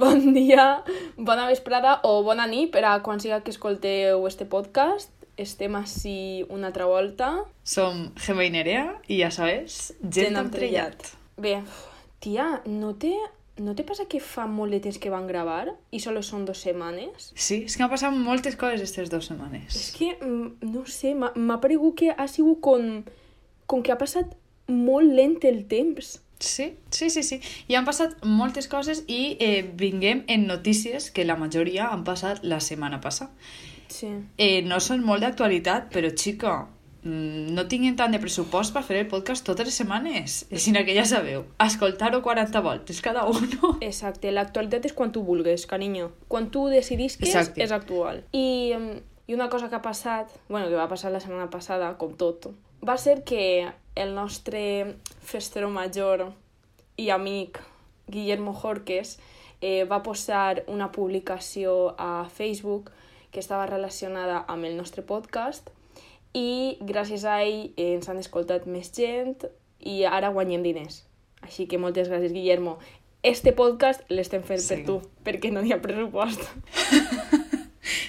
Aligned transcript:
Bon 0.00 0.32
dia, 0.32 0.82
bona 1.18 1.44
vesprada 1.44 1.98
o 2.08 2.22
bona 2.24 2.46
nit 2.48 2.70
per 2.72 2.80
a 2.88 2.92
quan 3.04 3.18
siga 3.20 3.42
que 3.44 3.52
escolteu 3.52 4.22
este 4.24 4.46
podcast. 4.48 5.10
Estem 5.36 5.74
així 5.76 6.46
una 6.48 6.70
altra 6.70 6.86
volta. 6.88 7.28
Som 7.68 8.06
Gemma 8.16 8.46
i 8.46 8.52
Nerea 8.54 8.86
i 9.12 9.18
ja 9.18 9.28
sabes, 9.34 9.90
gent 10.00 10.40
amb 10.40 10.54
trellat. 10.54 11.10
Bé, 11.36 11.58
tia, 12.24 12.46
no 12.64 12.94
te, 13.02 13.12
no 13.60 13.74
te 13.76 13.84
passa 13.84 14.08
que 14.08 14.22
fa 14.24 14.46
molt 14.48 14.72
de 14.72 14.80
temps 14.86 14.96
que 15.02 15.12
van 15.12 15.28
gravar 15.28 15.74
i 15.92 16.00
solo 16.00 16.24
són 16.24 16.48
dues 16.48 16.64
setmanes? 16.64 17.28
Sí, 17.34 17.66
és 17.68 17.76
que 17.76 17.84
han 17.84 17.92
passat 17.92 18.16
moltes 18.16 18.56
coses 18.56 18.80
aquestes 18.80 19.12
dues 19.12 19.28
setmanes. 19.28 19.68
És 19.76 19.92
que, 19.98 20.14
mm, 20.16 20.72
no 20.72 20.86
sé, 20.88 21.12
m'ha 21.12 21.60
paregut 21.60 22.00
que 22.00 22.16
ha 22.16 22.28
sigut 22.28 22.64
com, 22.64 23.04
com 23.68 23.84
que 23.84 23.92
ha 23.92 24.00
passat 24.00 24.32
molt 24.64 25.12
lent 25.12 25.44
el 25.44 25.66
temps. 25.68 26.22
Sí, 26.40 26.78
sí, 26.90 27.10
sí, 27.10 27.22
sí. 27.22 27.40
I 27.68 27.76
han 27.76 27.84
passat 27.84 28.16
moltes 28.24 28.66
coses 28.68 29.04
i 29.06 29.36
eh, 29.38 29.62
vinguem 29.76 30.24
en 30.26 30.46
notícies 30.48 31.10
que 31.12 31.26
la 31.28 31.36
majoria 31.36 31.90
han 31.92 32.02
passat 32.04 32.40
la 32.42 32.60
setmana 32.64 33.00
passada. 33.00 33.30
Sí. 33.92 34.08
Eh, 34.38 34.62
no 34.64 34.80
són 34.80 35.04
molt 35.04 35.20
d'actualitat, 35.20 35.90
però, 35.92 36.08
xica, 36.16 36.54
mm, 37.02 37.52
no 37.56 37.66
tinguin 37.68 37.98
tant 37.98 38.14
de 38.14 38.20
pressupost 38.22 38.72
per 38.72 38.82
fer 38.86 39.02
el 39.02 39.10
podcast 39.10 39.44
totes 39.44 39.68
les 39.68 39.76
setmanes. 39.82 40.46
Sinó 40.64 40.84
que 40.86 40.96
ja 40.96 41.04
sabeu, 41.04 41.44
escoltar-ho 41.60 42.22
40 42.22 42.64
voltes 42.64 43.02
cada 43.04 43.26
uno. 43.28 43.74
Exacte, 43.90 44.32
l'actualitat 44.32 44.88
és 44.88 44.96
quan 44.96 45.12
tu 45.12 45.22
vulgues, 45.26 45.66
carinyo. 45.66 46.12
Quan 46.28 46.48
tu 46.50 46.68
decidisques 46.72 47.28
Exacte. 47.28 47.62
és 47.62 47.72
actual. 47.72 48.24
I, 48.32 48.72
em, 48.78 48.90
I 49.26 49.34
una 49.36 49.50
cosa 49.50 49.68
que 49.68 49.76
ha 49.76 49.82
passat, 49.82 50.32
bueno, 50.48 50.68
que 50.68 50.74
va 50.74 50.88
passar 50.88 51.12
la 51.12 51.20
setmana 51.20 51.50
passada, 51.50 51.92
com 51.98 52.16
tot, 52.18 52.48
va 52.86 52.96
ser 52.98 53.24
que 53.24 53.70
el 53.94 54.14
nostre 54.14 54.96
festero 55.22 55.68
major 55.70 56.30
i 56.96 57.10
amic 57.10 57.60
Guillermo 58.08 58.52
Jorques 58.54 59.18
eh, 59.60 59.84
va 59.84 60.02
posar 60.02 60.64
una 60.68 60.90
publicació 60.92 61.94
a 61.98 62.28
Facebook 62.32 62.90
que 63.30 63.40
estava 63.40 63.66
relacionada 63.66 64.44
amb 64.48 64.64
el 64.64 64.76
nostre 64.76 65.02
podcast 65.06 65.68
i 66.34 66.78
gràcies 66.80 67.24
a 67.26 67.42
ell 67.42 67.70
eh, 67.76 67.94
ens 67.96 68.08
han 68.08 68.18
escoltat 68.18 68.66
més 68.66 68.90
gent 68.96 69.46
i 69.80 70.04
ara 70.04 70.30
guanyem 70.30 70.62
diners. 70.62 71.04
Així 71.42 71.66
que 71.66 71.78
moltes 71.80 72.08
gràcies, 72.10 72.32
Guillermo. 72.36 72.78
Este 73.22 73.52
podcast 73.52 74.02
l'estem 74.12 74.42
fent 74.42 74.60
Sí. 74.60 74.74
per 74.74 74.84
tu, 74.86 75.00
perquè 75.24 75.52
no 75.52 75.62
hi 75.64 75.72
ha 75.72 75.80
pressupost. 75.80 76.40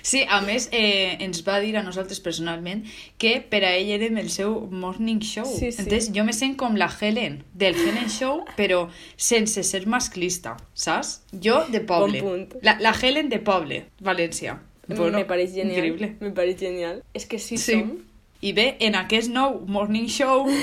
Sí, 0.02 0.24
a 0.30 0.42
més, 0.42 0.70
eh, 0.72 1.18
ens 1.24 1.44
va 1.48 1.60
dir 1.60 1.76
a 1.78 1.84
nosaltres 1.84 2.20
personalment 2.20 2.84
que 3.18 3.40
per 3.42 3.64
a 3.66 3.74
ell 3.78 3.90
érem 3.96 4.18
el 4.18 4.30
seu 4.30 4.68
morning 4.72 5.20
show. 5.22 5.46
Sí, 5.46 5.72
sí. 5.72 5.82
Entonces, 5.84 6.12
jo 6.16 6.24
me 6.24 6.34
sent 6.34 6.56
com 6.58 6.76
la 6.76 6.90
Helen 7.00 7.44
del 7.54 7.76
Helen 7.76 8.10
Show, 8.10 8.44
però 8.58 8.88
sense 9.18 9.64
ser 9.64 9.86
masclista, 9.88 10.58
saps? 10.74 11.22
Jo 11.32 11.64
de 11.72 11.82
poble. 11.82 12.22
Bon 12.22 12.46
punt. 12.48 12.62
La, 12.64 12.78
la 12.80 12.94
Helen 13.02 13.30
de 13.30 13.40
poble, 13.40 13.86
València. 14.02 14.60
me 14.88 15.26
pareix 15.26 15.54
genial. 15.54 15.78
Increïble. 15.78 16.16
Me 16.20 16.32
pareix 16.32 16.60
genial. 16.60 17.04
És 17.14 17.26
que 17.26 17.40
sí, 17.40 17.58
Sí. 17.58 17.80
som. 17.80 17.98
I 18.42 18.54
bé, 18.54 18.76
en 18.80 18.96
aquest 18.96 19.30
nou 19.30 19.62
morning 19.68 20.08
show... 20.10 20.48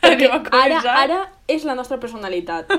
Eh, 0.00 0.14
Perquè 0.14 0.28
ara, 0.54 0.78
ara 0.94 1.16
és 1.50 1.64
la 1.66 1.74
nostra 1.74 1.98
personalitat. 2.00 2.70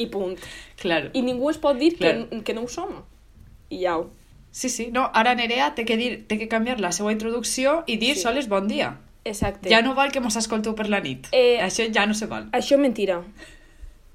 I 0.00 0.06
punt. 0.10 0.38
Claro. 0.80 1.10
I 1.12 1.20
ningú 1.22 1.50
es 1.50 1.58
pot 1.60 1.76
dir 1.78 1.92
Claro. 1.98 2.24
que, 2.30 2.40
que 2.42 2.54
no 2.54 2.62
ho 2.64 2.68
som. 2.68 3.02
I 3.70 3.82
ja. 3.84 3.98
Sí, 4.52 4.68
sí, 4.68 4.90
no, 4.92 5.08
ara 5.14 5.34
Nerea 5.34 5.70
té 5.74 5.84
que, 5.88 5.96
dir, 5.96 6.26
té 6.28 6.36
que 6.38 6.46
canviar 6.46 6.78
la 6.78 6.92
seva 6.92 7.10
introducció 7.10 7.82
i 7.86 7.96
dir 7.96 8.14
Sí. 8.14 8.22
soles 8.22 8.48
bon 8.48 8.68
dia. 8.68 8.98
Exacte. 9.24 9.70
Ja 9.70 9.80
no 9.82 9.94
val 9.94 10.12
que 10.12 10.20
mos 10.20 10.36
escolteu 10.36 10.74
per 10.76 10.88
la 10.90 11.00
nit. 11.00 11.26
Eh, 11.32 11.58
Això 11.62 11.86
ja 11.94 12.04
no 12.06 12.14
se 12.14 12.26
val. 12.26 12.50
Això 12.52 12.76
mentira. 12.78 13.22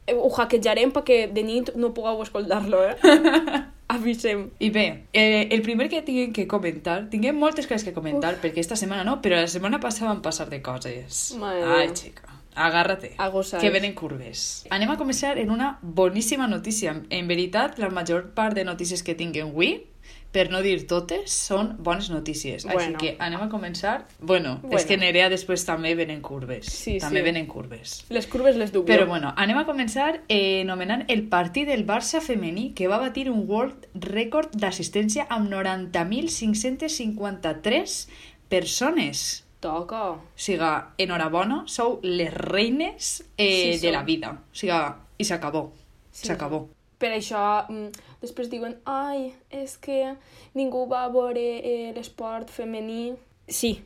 Eh, 0.06 0.14
Ho 0.16 0.30
hackejarem 0.30 0.92
perquè 0.94 1.32
de 1.34 1.44
nit 1.44 1.74
no 1.76 1.94
pugueu 1.94 2.22
escoltar-lo, 2.24 2.84
eh? 2.86 2.96
Avisem. 3.90 4.50
I 4.60 4.70
bé, 4.70 5.06
eh, 5.14 5.48
el 5.50 5.62
primer 5.62 5.88
que 5.90 6.02
tinguem 6.02 6.34
que 6.34 6.46
comentar, 6.46 7.10
tinguem 7.10 7.36
moltes 7.40 7.68
coses 7.68 7.86
que 7.88 7.94
comentar, 7.96 8.34
Uf. 8.36 8.42
perquè 8.44 8.60
esta 8.60 8.76
setmana 8.76 9.04
no, 9.08 9.22
però 9.24 9.40
la 9.40 9.48
setmana 9.48 9.80
passada 9.80 10.12
van 10.12 10.22
passar 10.22 10.50
de 10.52 10.62
coses. 10.62 11.34
Madre 11.40 11.64
Ai, 11.64 11.90
xica, 11.96 12.28
agárrate, 12.54 13.14
Agosaos. 13.18 13.62
que 13.64 13.70
venen 13.72 13.94
curves. 13.96 14.66
Anem 14.70 14.92
a 14.92 14.98
començar 15.00 15.38
en 15.38 15.52
una 15.52 15.80
boníssima 15.82 16.48
notícia. 16.48 17.02
En 17.10 17.28
veritat, 17.30 17.80
la 17.80 17.90
major 17.90 18.32
part 18.36 18.56
de 18.56 18.66
notícies 18.66 19.04
que 19.04 19.16
tinguem 19.16 19.48
avui, 19.48 19.86
per 20.32 20.50
no 20.52 20.62
dir 20.62 20.86
totes, 20.88 21.32
són 21.48 21.76
bones 21.80 22.10
notícies. 22.12 22.66
Bueno. 22.68 22.80
Així 22.80 22.94
que 23.00 23.16
anem 23.24 23.42
a 23.42 23.48
començar... 23.50 24.06
Bueno, 24.20 24.60
Bueno. 24.62 24.76
és 24.78 24.86
que 24.86 24.98
Nerea 24.98 25.30
després 25.30 25.64
també 25.66 25.96
venen 25.96 26.22
curves. 26.22 26.66
Sí, 26.70 26.98
també 27.02 27.20
sí. 27.20 27.24
venen 27.26 27.48
curves. 27.48 28.04
Les 28.14 28.28
curves 28.28 28.56
les 28.60 28.72
duc 28.76 28.86
Però 28.86 29.04
jo. 29.06 29.10
bueno, 29.10 29.34
anem 29.38 29.58
a 29.58 29.66
començar 29.66 30.20
eh, 30.28 30.62
anomenant 30.62 31.06
el 31.08 31.24
partit 31.32 31.66
del 31.68 31.86
Barça 31.88 32.22
femení 32.22 32.74
que 32.76 32.88
va 32.92 33.00
batir 33.02 33.30
un 33.32 33.46
world 33.50 33.88
record 33.96 34.50
d'assistència 34.54 35.26
amb 35.30 35.50
90.553 35.52 38.08
persones. 38.50 39.44
Toca. 39.60 40.12
O 40.12 40.22
sigui, 40.38 40.70
enhorabona, 41.02 41.64
sou 41.66 42.00
les 42.04 42.30
reines 42.34 43.24
eh, 43.38 43.74
Sí, 43.74 43.80
de 43.88 43.92
la 43.92 44.04
vida. 44.04 44.32
O 44.52 44.56
sigui, 44.56 44.78
i 45.18 45.24
s'acabó. 45.26 45.72
Sí. 46.12 46.28
S'acabó. 46.30 46.68
Per 46.98 47.12
això, 47.14 47.66
mm, 47.70 47.92
després 48.22 48.50
diuen, 48.50 48.78
ai, 48.86 49.32
és 49.54 49.78
que 49.82 50.16
ningú 50.58 50.86
va 50.90 51.06
veure 51.14 51.44
eh, 51.60 51.94
l'esport 51.96 52.52
femení. 52.54 53.14
Sí. 53.48 53.78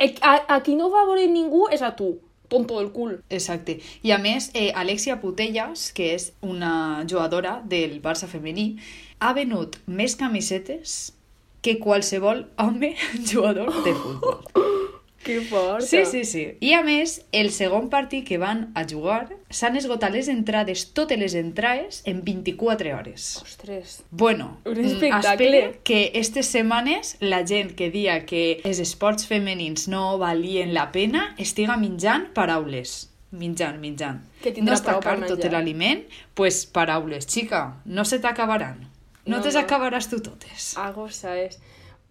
A, 0.00 0.34
a 0.56 0.60
qui 0.64 0.76
no 0.78 0.88
va 0.92 1.04
veure 1.08 1.28
ningú 1.28 1.66
és 1.72 1.82
a 1.84 1.92
tu, 1.96 2.14
tonto 2.48 2.78
del 2.80 2.90
cul. 2.92 3.18
Exacte. 3.28 3.78
I 4.02 4.12
a 4.16 4.18
més, 4.18 4.50
eh, 4.54 4.72
Alexia 4.74 5.20
Putellas, 5.20 5.90
que 5.92 6.14
és 6.16 6.32
una 6.40 7.04
jugadora 7.08 7.60
del 7.64 8.00
Barça 8.02 8.28
femení, 8.28 8.74
ha 9.20 9.32
venut 9.36 9.78
més 9.86 10.16
camisetes 10.16 11.12
que 11.60 11.78
qualsevol 11.78 12.46
home 12.56 12.94
jugador 13.32 13.72
de 13.84 13.94
futbol. 13.94 14.76
Que 15.22 15.40
fort. 15.42 15.82
Sí, 15.84 16.06
sí, 16.06 16.24
sí. 16.24 16.56
I 16.64 16.72
a 16.72 16.82
més, 16.82 17.26
el 17.36 17.50
segon 17.52 17.90
partit 17.92 18.24
que 18.26 18.38
van 18.40 18.70
a 18.74 18.86
jugar 18.88 19.28
s'han 19.52 19.76
esgotat 19.76 20.14
les 20.14 20.30
entrades, 20.32 20.86
totes 20.96 21.18
les 21.20 21.34
entrades, 21.36 22.00
en 22.08 22.22
24 22.24 22.94
hores. 22.96 23.26
Ostres. 23.42 23.98
Bueno, 24.10 24.58
Un 24.64 24.78
mm, 24.80 24.86
espectacle. 24.86 25.80
que 25.84 26.06
aquestes 26.08 26.46
setmanes 26.46 27.16
la 27.20 27.42
gent 27.46 27.74
que 27.76 27.90
dia 27.90 28.24
que 28.24 28.60
els 28.64 28.80
esports 28.80 29.26
femenins 29.28 29.88
no 29.88 30.16
valien 30.18 30.72
la 30.72 30.88
pena 30.90 31.34
estiga 31.36 31.76
menjant 31.76 32.30
paraules. 32.32 33.10
Menjant, 33.30 33.76
menjant. 33.78 34.24
Que 34.42 34.50
tindrà 34.56 34.72
no 34.72 34.80
està 34.80 34.96
car 35.04 35.20
tot 35.28 35.44
l'aliment, 35.52 36.00
pues 36.34 36.64
paraules. 36.66 37.28
Xica, 37.28 37.76
no 37.84 38.04
se 38.04 38.18
t'acabaran. 38.18 38.80
No, 39.26 39.36
No, 39.36 39.42
te 39.44 39.52
no. 39.52 39.60
acabaràs 39.60 40.08
tu 40.08 40.18
totes. 40.24 40.72
Algo 40.80 41.10
saps. 41.12 41.60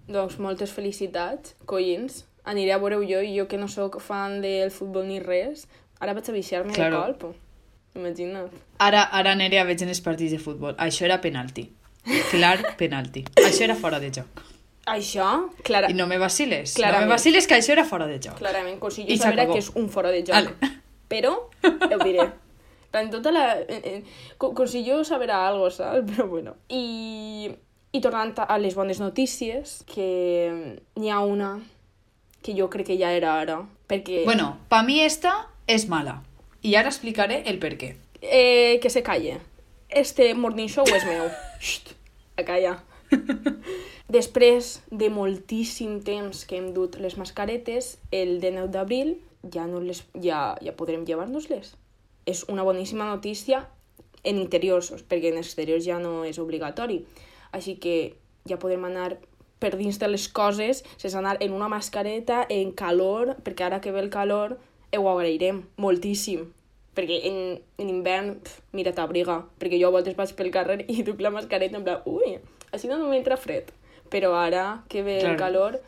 Doncs 0.08 0.38
moltes 0.40 0.72
felicitats, 0.72 1.56
collins. 1.66 2.24
Aniré 2.50 2.74
a 2.74 2.80
veure 2.82 2.98
jo, 3.06 3.22
i 3.22 3.36
jo 3.38 3.46
que 3.48 3.58
no 3.62 3.68
sóc 3.70 4.00
fan 4.02 4.40
del 4.42 4.72
futbol 4.74 5.06
ni 5.08 5.20
res, 5.22 5.68
ara 6.02 6.16
vaig 6.18 6.30
a 6.30 6.34
viciar-me 6.34 6.74
Claro. 6.74 7.04
de 7.06 7.14
colp. 7.20 7.36
Imagina't. 7.96 8.50
Ara, 8.86 9.04
ara 9.20 9.36
Nerea 9.36 9.64
veig 9.68 9.82
en 9.86 9.90
els 9.94 10.02
partits 10.06 10.32
de 10.36 10.40
futbol. 10.42 10.76
Això 10.78 11.06
era 11.06 11.20
penalti. 11.22 11.68
Clar 12.32 12.58
penalti. 12.82 13.26
Això 13.44 13.66
era 13.68 13.76
fora 13.76 14.00
de 14.00 14.12
joc. 14.20 14.44
Això, 14.90 15.26
clara, 15.66 15.90
I 15.92 15.94
no 15.94 16.08
me 16.10 16.18
vaciles. 16.18 16.72
No 16.74 16.80
Clarament. 16.82 17.06
me 17.10 17.14
vaciles 17.14 17.46
que 17.46 17.58
això 17.60 17.74
era 17.76 17.84
fora 17.86 18.08
de 18.10 18.18
joc. 18.24 18.38
clarament, 18.40 18.80
com 18.82 18.90
si 18.90 19.04
jo 19.06 19.14
I 19.14 19.18
sabera 19.18 19.44
s'acabó. 19.44 19.54
que 19.54 19.60
és 19.60 19.72
un 19.76 19.90
fora 19.94 20.10
de 20.16 20.24
joc. 20.26 20.36
Ale. 20.36 20.56
Però, 21.10 21.34
ho 21.94 22.00
diré. 22.04 22.26
En 22.94 23.10
tota 23.14 23.32
la... 23.32 23.44
En, 23.68 23.84
en, 23.86 24.06
com, 24.42 24.56
com 24.58 24.66
si 24.68 24.82
jo 24.88 25.04
sabera 25.06 25.44
algo, 25.48 25.70
saps? 25.70 26.02
Però 26.10 26.26
bueno. 26.32 26.56
I, 26.74 27.52
I 27.94 28.02
tornant 28.02 28.34
a 28.42 28.58
les 28.58 28.74
bones 28.78 28.98
notícies, 29.04 29.84
que 29.94 30.08
n'hi 30.98 31.12
ha 31.14 31.20
una 31.22 31.52
que 32.42 32.56
jo 32.58 32.70
crec 32.70 32.92
que 32.92 32.98
ja 33.00 33.12
era 33.16 33.40
ara, 33.42 33.62
perquè... 33.90 34.24
Bueno, 34.26 34.54
pa 34.72 34.82
mi 34.84 35.00
esta 35.04 35.50
és 35.68 35.88
mala. 35.92 36.20
I 36.64 36.76
ara 36.76 36.92
explicaré 36.92 37.44
el 37.52 37.60
per 37.60 37.76
què. 37.80 37.94
Eh, 38.22 38.80
que 38.82 38.90
se 38.90 39.04
calle. 39.04 39.40
Este 39.90 40.34
morning 40.36 40.70
show 40.70 40.86
és 40.96 41.06
meu. 41.08 41.30
Xt, 41.64 41.96
a 42.38 42.46
calla. 42.48 42.78
Després 44.10 44.80
de 44.90 45.10
moltíssim 45.14 46.00
temps 46.06 46.46
que 46.50 46.58
hem 46.58 46.72
dut 46.74 46.98
les 47.02 47.18
mascaretes, 47.18 47.98
el 48.12 48.40
19 48.42 48.72
d'abril 48.74 49.18
ja, 49.54 49.66
no 49.70 49.82
les, 49.84 50.04
ja, 50.18 50.56
ja 50.62 50.76
podrem 50.78 51.06
llevar-nos-les. 51.06 51.76
És 52.26 52.44
una 52.50 52.66
boníssima 52.66 53.08
notícia 53.10 53.68
en 54.24 54.40
interiors, 54.42 54.92
perquè 55.10 55.32
en 55.32 55.40
exteriors 55.42 55.86
ja 55.86 56.00
no 56.02 56.24
és 56.28 56.40
obligatori. 56.42 57.04
Així 57.56 57.78
que 57.82 58.16
ja 58.50 58.60
podem 58.62 58.86
anar 58.86 59.18
per 59.60 59.76
dins 59.78 60.00
de 60.00 60.08
les 60.08 60.28
coses 60.30 60.84
sense 60.98 61.18
anar 61.18 61.38
en 61.44 61.54
una 61.54 61.68
mascareta, 61.68 62.46
en 62.50 62.72
calor, 62.72 63.36
perquè 63.44 63.66
ara 63.68 63.82
que 63.82 63.92
ve 63.92 64.00
el 64.00 64.10
calor 64.10 64.58
ho 64.96 65.10
agrairem 65.12 65.64
moltíssim. 65.78 66.48
Perquè 66.96 67.20
en, 67.30 67.60
en 67.78 67.90
hivern, 67.92 68.32
pf, 68.44 68.62
mira, 68.74 68.92
t'abriga. 68.96 69.44
Perquè 69.60 69.78
jo 69.80 69.88
a 69.92 69.94
voltes 69.94 70.16
vaig 70.18 70.34
pel 70.36 70.50
carrer 70.52 70.86
i 70.92 71.04
duc 71.04 71.22
la 71.22 71.30
mascareta 71.32 71.78
en 71.78 71.84
plan, 71.86 72.02
ui, 72.10 72.38
així 72.72 72.88
no 72.90 72.98
m'entra 73.08 73.38
fred. 73.38 73.70
Però 74.10 74.34
ara 74.36 74.84
que 74.90 75.04
ve 75.06 75.20
el 75.20 75.36
Claro. 75.36 75.38
calor 75.44 75.80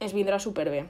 ens 0.00 0.14
vindrà 0.16 0.38
superbé. 0.40 0.86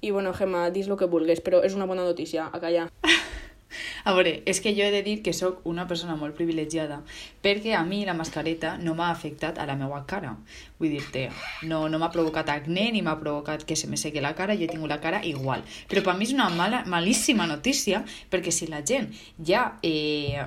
I 0.00 0.12
bueno, 0.12 0.32
Gemma, 0.32 0.70
dis 0.70 0.86
el 0.88 0.96
que 0.96 1.04
vulgues, 1.10 1.42
però 1.44 1.60
és 1.66 1.74
una 1.74 1.84
bona 1.86 2.04
notícia, 2.06 2.46
a 2.52 2.60
callar. 2.60 2.88
A 4.08 4.14
veure, 4.16 4.40
és 4.50 4.60
que 4.60 4.72
jo 4.76 4.84
he 4.84 4.92
de 4.94 5.02
dir 5.06 5.20
que 5.22 5.34
sóc 5.36 5.64
una 5.68 5.86
persona 5.90 6.16
molt 6.18 6.36
privilegiada 6.38 7.00
perquè 7.44 7.74
a 7.76 7.82
mi 7.86 8.02
la 8.06 8.14
mascareta 8.18 8.76
no 8.78 8.94
m'ha 8.98 9.10
afectat 9.10 9.58
a 9.58 9.66
la 9.68 9.76
meva 9.78 10.02
cara. 10.06 10.34
Vull 10.78 10.94
dir-te, 10.96 11.28
no, 11.70 11.86
no 11.88 12.00
m'ha 12.00 12.10
provocat 12.12 12.50
acné 12.52 12.90
ni 12.92 13.02
m'ha 13.02 13.18
provocat 13.20 13.64
que 13.64 13.76
se 13.76 13.88
me 13.88 13.98
seque 14.00 14.22
la 14.22 14.34
cara, 14.34 14.56
jo 14.58 14.68
tingut 14.70 14.90
la 14.90 15.00
cara 15.00 15.24
igual. 15.24 15.64
Però 15.88 16.04
per 16.06 16.16
mi 16.18 16.28
és 16.28 16.34
una 16.36 16.50
mala, 16.54 16.84
malíssima 16.86 17.48
notícia 17.50 18.04
perquè 18.30 18.52
si 18.54 18.70
la 18.70 18.84
gent 18.86 19.10
ja 19.38 19.76
eh, 19.82 20.40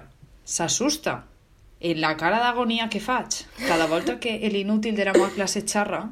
s'assusta 0.44 1.24
en 1.84 2.00
la 2.00 2.16
cara 2.16 2.40
d'agonia 2.40 2.88
que 2.90 3.02
faig 3.04 3.44
cada 3.68 3.88
volta 3.92 4.20
que 4.20 4.38
l'inútil 4.52 4.96
de 4.96 5.06
la 5.06 5.14
meva 5.16 5.31
classe 5.36 5.66
xarra 5.68 6.06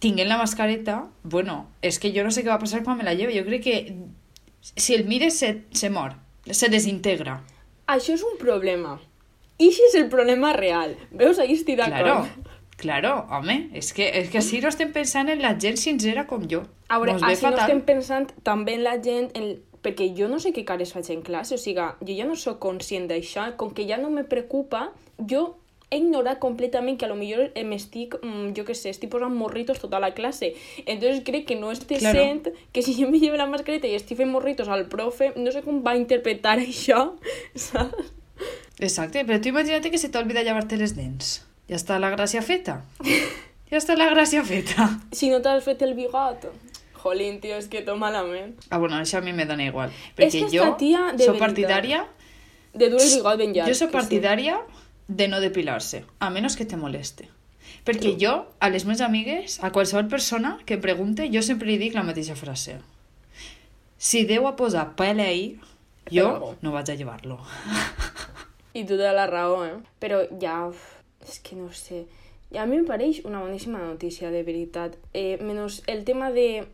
tinguent 0.00 0.28
la 0.28 0.38
mascareta, 0.38 1.10
bueno, 1.22 1.68
és 1.82 1.98
que 2.00 2.10
jo 2.14 2.24
no 2.24 2.32
sé 2.32 2.42
què 2.42 2.48
va 2.48 2.60
passar 2.60 2.80
quan 2.84 2.96
me 2.96 3.04
la 3.04 3.12
lleve. 3.12 3.36
Jo 3.36 3.44
crec 3.44 3.62
que 3.66 3.76
si 4.60 4.94
el 4.94 5.04
mires 5.06 5.38
se, 5.38 5.64
se 5.70 5.90
mor, 5.90 6.14
se 6.50 6.68
desintegra. 6.68 7.40
Això 7.86 8.12
és 8.14 8.22
un 8.22 8.36
problema. 8.40 8.98
I 9.58 9.70
si 9.72 9.82
és 9.88 9.94
el 9.98 10.08
problema 10.08 10.52
real. 10.52 10.96
Veus, 11.10 11.38
ahí 11.38 11.54
estic 11.54 11.76
Claro, 11.80 11.94
d'acord. 11.94 12.50
claro, 12.76 13.26
home, 13.30 13.70
és 13.74 13.92
que, 13.92 14.06
és 14.20 14.28
que 14.30 14.38
així 14.38 14.60
no 14.62 14.68
estem 14.68 14.92
pensant 14.92 15.28
en 15.28 15.40
la 15.42 15.54
gent 15.58 15.76
sincera 15.80 16.26
com 16.26 16.44
jo. 16.48 16.62
A 16.88 16.98
veure, 16.98 17.16
així 17.16 17.42
no 17.44 17.50
fatal. 17.50 17.64
estem 17.64 17.80
pensant 17.82 18.28
també 18.42 18.74
en 18.78 18.84
la 18.84 18.98
gent... 19.02 19.32
En... 19.34 19.56
Perquè 19.78 20.08
jo 20.18 20.26
no 20.26 20.40
sé 20.42 20.50
què 20.50 20.64
cares 20.66 20.90
faig 20.92 21.06
en 21.14 21.20
classe, 21.22 21.54
o 21.54 21.58
sigui, 21.58 21.84
jo 22.02 22.14
ja 22.18 22.24
no 22.26 22.34
sóc 22.34 22.58
conscient 22.58 23.06
d'això, 23.06 23.44
com 23.56 23.70
que 23.70 23.84
ja 23.86 23.96
no 23.96 24.10
me 24.10 24.24
preocupa, 24.26 24.88
jo 25.30 25.54
he 25.90 25.96
ignorat 25.96 26.38
completament 26.38 26.98
que 26.98 27.06
a 27.06 27.08
lo 27.08 27.16
millor 27.16 27.50
em 27.54 27.72
estic, 27.72 28.18
mm, 28.20 28.52
jo 28.56 28.64
què 28.68 28.74
sé, 28.76 28.90
estic 28.92 29.10
posant 29.10 29.34
morritos 29.34 29.80
tota 29.80 30.00
la 30.00 30.12
classe. 30.14 30.52
Entonces 30.84 31.22
crec 31.24 31.46
que 31.48 31.56
no 31.56 31.72
és 31.72 31.80
decent 31.86 32.50
que 32.72 32.82
si 32.82 32.94
jo 32.94 33.08
me 33.08 33.18
llevo 33.18 33.36
la 33.36 33.46
mascareta 33.46 33.88
i 33.88 33.96
estic 33.96 34.18
fent 34.18 34.30
morritos 34.30 34.68
al 34.68 34.86
profe, 34.88 35.32
no 35.36 35.52
sé 35.52 35.62
com 35.62 35.82
va 35.82 35.96
interpretar 35.96 36.58
això, 36.66 37.14
saps? 37.54 38.14
Exacte, 38.78 39.24
però 39.26 39.40
tu 39.42 39.50
imagina't 39.50 39.90
que 39.90 39.98
se 39.98 40.08
t'ha 40.12 40.22
oblidat 40.22 40.46
llevar-te 40.46 40.76
les 40.78 40.94
dents. 40.94 41.40
Ja 41.68 41.76
està 41.76 41.98
la 41.98 42.12
gràcia 42.12 42.42
feta. 42.44 42.82
Ja 43.68 43.80
està 43.80 43.96
la 43.98 44.06
gràcia 44.12 44.44
feta. 44.46 44.86
Si 45.12 45.28
no 45.32 45.42
t'has 45.42 45.64
fet 45.64 45.82
el 45.82 45.96
bigot. 45.96 46.46
Jolín, 46.98 47.40
tio, 47.40 47.58
és 47.58 47.68
que 47.70 47.82
to 47.86 47.96
malament. 47.96 48.54
Ah, 48.70 48.78
bueno, 48.78 48.96
això 48.96 49.18
a 49.18 49.24
mi 49.24 49.32
me 49.32 49.46
dona 49.46 49.66
igual. 49.66 49.90
És 49.90 50.16
Perquè 50.16 50.44
que 50.46 50.52
jo 50.54 50.70
tia, 50.78 51.12
de 51.14 51.28
soc 51.28 51.38
partidària 51.38 52.04
De 52.74 52.88
dur 52.90 53.00
el 53.00 53.10
bigot 53.16 53.38
ben 53.38 53.54
llarg. 53.54 53.70
Jo 53.70 53.74
sóc 53.74 53.92
que 53.92 54.02
sí. 54.02 54.20
De 55.08 55.26
no 55.28 55.40
depilar-se, 55.40 56.04
a 56.20 56.28
menys 56.30 56.56
que 56.56 56.68
te 56.68 56.76
moleste. 56.76 57.26
Perquè 57.88 58.14
jo, 58.20 58.34
a 58.60 58.68
les 58.68 58.84
meves 58.84 59.00
amigues, 59.04 59.58
a 59.64 59.72
qualsevol 59.72 60.08
persona 60.12 60.58
que 60.68 60.76
em 60.76 60.84
pregunte, 60.84 61.26
jo 61.32 61.42
sempre 61.44 61.70
li 61.70 61.78
dic 61.80 61.96
la 61.96 62.04
mateixa 62.04 62.36
frase. 62.36 62.76
Si 63.96 64.22
Déu 64.28 64.46
ha 64.46 64.54
posat 64.56 64.92
pele 65.00 65.24
ahí, 65.24 65.46
jo 66.12 66.54
no 66.62 66.72
vaig 66.76 66.92
a 66.92 66.96
llevar-lo. 66.96 67.40
I 68.78 68.84
tu 68.84 69.00
de 69.00 69.10
la 69.12 69.26
raó, 69.26 69.64
eh? 69.64 69.76
Però 69.98 70.22
ja... 70.40 70.60
És 71.24 71.40
que 71.44 71.56
no 71.56 71.72
sé... 71.72 72.04
A 72.56 72.64
mi 72.64 72.78
em 72.78 72.86
pareix 72.88 73.20
una 73.28 73.42
boníssima 73.42 73.80
notícia, 73.82 74.30
de 74.32 74.44
veritat. 74.44 74.94
Eh, 75.12 75.36
menys 75.44 75.82
el 75.90 76.04
tema 76.08 76.30
de 76.32 76.64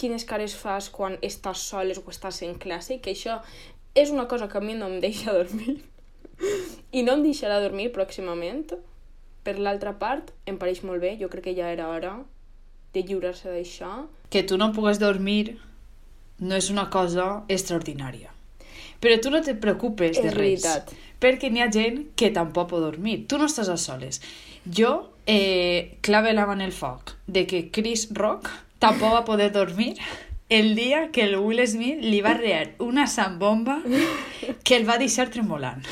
quines 0.00 0.24
cares 0.24 0.54
fas 0.56 0.88
quan 0.88 1.18
estàs 1.24 1.64
soles 1.68 2.00
o 2.00 2.04
estàs 2.12 2.40
en 2.46 2.54
classe, 2.60 3.00
que 3.04 3.12
això 3.12 3.40
és 3.98 4.12
una 4.14 4.28
cosa 4.28 4.48
que 4.48 4.60
a 4.60 4.64
mi 4.64 4.76
no 4.78 4.88
em 4.88 5.00
deixa 5.04 5.34
dormir. 5.34 5.80
I 6.92 7.02
no 7.04 7.14
em 7.18 7.22
deixarà 7.26 7.60
dormir 7.60 7.90
pròximament. 7.92 8.72
Per 9.44 9.54
l'altra 9.58 9.94
part, 9.98 10.32
em 10.46 10.56
pareix 10.60 10.82
molt 10.84 11.00
bé. 11.00 11.16
Jo 11.20 11.28
crec 11.32 11.44
que 11.50 11.54
ja 11.56 11.70
era 11.72 11.88
hora 11.88 12.16
de 12.94 13.02
lliurar-se 13.02 13.48
d'això. 13.52 14.06
Que 14.30 14.42
tu 14.42 14.58
no 14.60 14.72
pugues 14.72 14.98
dormir 15.00 15.58
no 16.40 16.56
és 16.56 16.70
una 16.70 16.88
cosa 16.90 17.44
extraordinària. 17.48 18.30
Però 19.00 19.18
tu 19.22 19.30
no 19.30 19.40
te 19.42 19.54
preocupes 19.54 20.16
de 20.18 20.28
És 20.28 20.34
res. 20.34 20.62
veritat. 20.62 20.92
Perquè 21.20 21.50
n'hi 21.50 21.62
ha 21.62 21.70
gent 21.70 22.08
que 22.16 22.30
tampoc 22.34 22.70
pot 22.70 22.80
dormir. 22.82 23.26
Tu 23.26 23.38
no 23.38 23.46
estàs 23.46 23.68
a 23.70 23.76
soles. 23.76 24.20
Jo 24.64 25.10
eh, 25.26 25.98
clave 26.02 26.32
la 26.34 26.46
mà 26.46 26.54
en 26.58 26.62
el 26.66 26.72
foc 26.72 27.14
de 27.26 27.46
que 27.46 27.70
Chris 27.70 28.08
Rock 28.12 28.50
tampoc 28.78 29.12
va 29.12 29.24
poder 29.24 29.50
dormir 29.52 29.94
el 30.48 30.74
dia 30.74 31.10
que 31.12 31.22
el 31.24 31.36
Will 31.36 31.60
Smith 31.66 32.00
li 32.02 32.20
va 32.24 32.34
rear 32.34 32.70
una 32.78 33.06
zambomba 33.06 33.82
que 34.64 34.76
el 34.76 34.88
va 34.88 34.98
deixar 34.98 35.28
tremolant. 35.30 35.84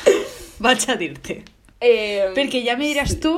Vaig 0.65 0.87
a 0.89 0.97
dir-te. 0.97 1.43
Eh, 1.81 2.33
Perquè 2.37 2.63
ja 2.65 2.77
me 2.79 2.89
diràs 2.89 3.19
tu, 3.21 3.33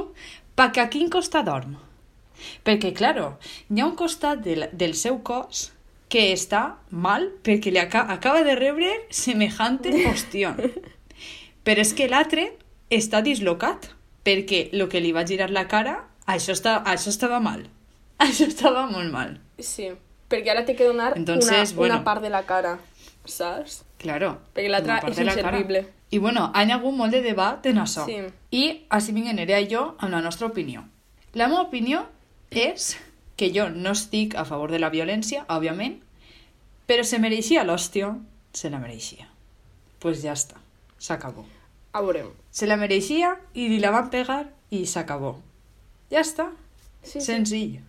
pa 0.55 0.71
que 0.73 0.83
a 0.83 0.89
quin 0.93 1.11
costat 1.11 1.47
dorm? 1.49 1.77
Perquè, 2.65 2.93
claro, 2.95 3.33
hi 3.69 3.81
ha 3.81 3.87
un 3.89 3.97
costat 3.99 4.45
del, 4.45 4.69
del 4.73 4.95
seu 4.95 5.19
cos 5.27 5.73
que 6.09 6.31
està 6.33 6.79
mal 6.91 7.27
perquè 7.45 7.73
li 7.73 7.81
aca 7.83 8.07
acaba 8.15 8.45
de 8.47 8.55
rebre 8.57 8.93
semejante 9.11 9.93
hostión. 10.13 10.61
Però 11.67 11.83
és 11.83 11.93
que 11.93 12.09
l'altre 12.09 12.53
està 12.89 13.21
dislocat 13.27 13.91
perquè 14.25 14.69
el 14.73 14.87
que 14.89 15.03
li 15.03 15.13
va 15.13 15.27
girar 15.29 15.51
la 15.53 15.67
cara, 15.69 15.99
això, 16.27 16.55
està, 16.57 16.79
això 16.87 17.13
estava 17.13 17.41
mal. 17.41 17.67
Això 18.19 18.49
estava 18.51 18.89
molt 18.91 19.13
mal. 19.15 19.37
Sí, 19.63 19.93
perquè 20.27 20.51
ara 20.51 20.65
té 20.67 20.75
que 20.75 20.89
donar 20.89 21.13
Entonces, 21.17 21.71
una, 21.71 21.77
bueno. 21.79 21.95
una 21.95 22.05
part 22.05 22.23
de 22.25 22.31
la 22.35 22.41
cara, 22.49 22.73
saps? 23.25 23.85
Claro. 24.03 24.33
Perquè 24.57 24.73
l'altra 24.73 24.97
és 25.07 25.21
de 25.21 25.27
la 25.29 25.37
cara. 25.39 25.61
I 26.11 26.19
bueno, 26.19 26.51
hi 26.55 26.71
ha 26.71 26.77
hagut 26.77 26.95
molt 26.97 27.13
de 27.13 27.21
debat 27.23 27.67
en 27.67 27.79
això. 27.83 28.07
Sí. 28.07 28.17
I 28.51 28.87
així 28.89 29.13
vinc 29.13 29.29
jo 29.71 29.95
amb 29.99 30.11
la 30.11 30.23
nostra 30.23 30.47
opinió. 30.47 30.85
La 31.35 31.49
meva 31.49 31.63
opinió 31.63 32.07
és 32.51 32.97
que 33.37 33.53
jo 33.55 33.69
no 33.71 33.93
estic 33.93 34.35
a 34.35 34.45
favor 34.45 34.71
de 34.73 34.79
la 34.79 34.91
violència, 34.91 35.45
òbviament, 35.49 36.01
però 36.87 37.05
se 37.05 37.19
mereixia 37.19 37.65
l'hòstia, 37.65 38.17
se 38.53 38.71
la 38.71 38.79
mereixia. 38.79 39.29
pues 39.99 40.23
ja 40.23 40.33
està, 40.33 40.55
s'acabó. 40.99 41.45
A 41.93 42.01
veure, 42.01 42.25
Se 42.51 42.67
la 42.67 42.77
mereixia 42.77 43.37
i 43.55 43.69
li 43.69 43.81
la 43.81 43.91
van 43.91 44.11
pegar 44.11 44.53
i 44.71 44.87
s'acabó. 44.87 45.41
Ja 46.11 46.21
està, 46.21 46.53
sí, 47.03 47.21
sí. 47.21 47.81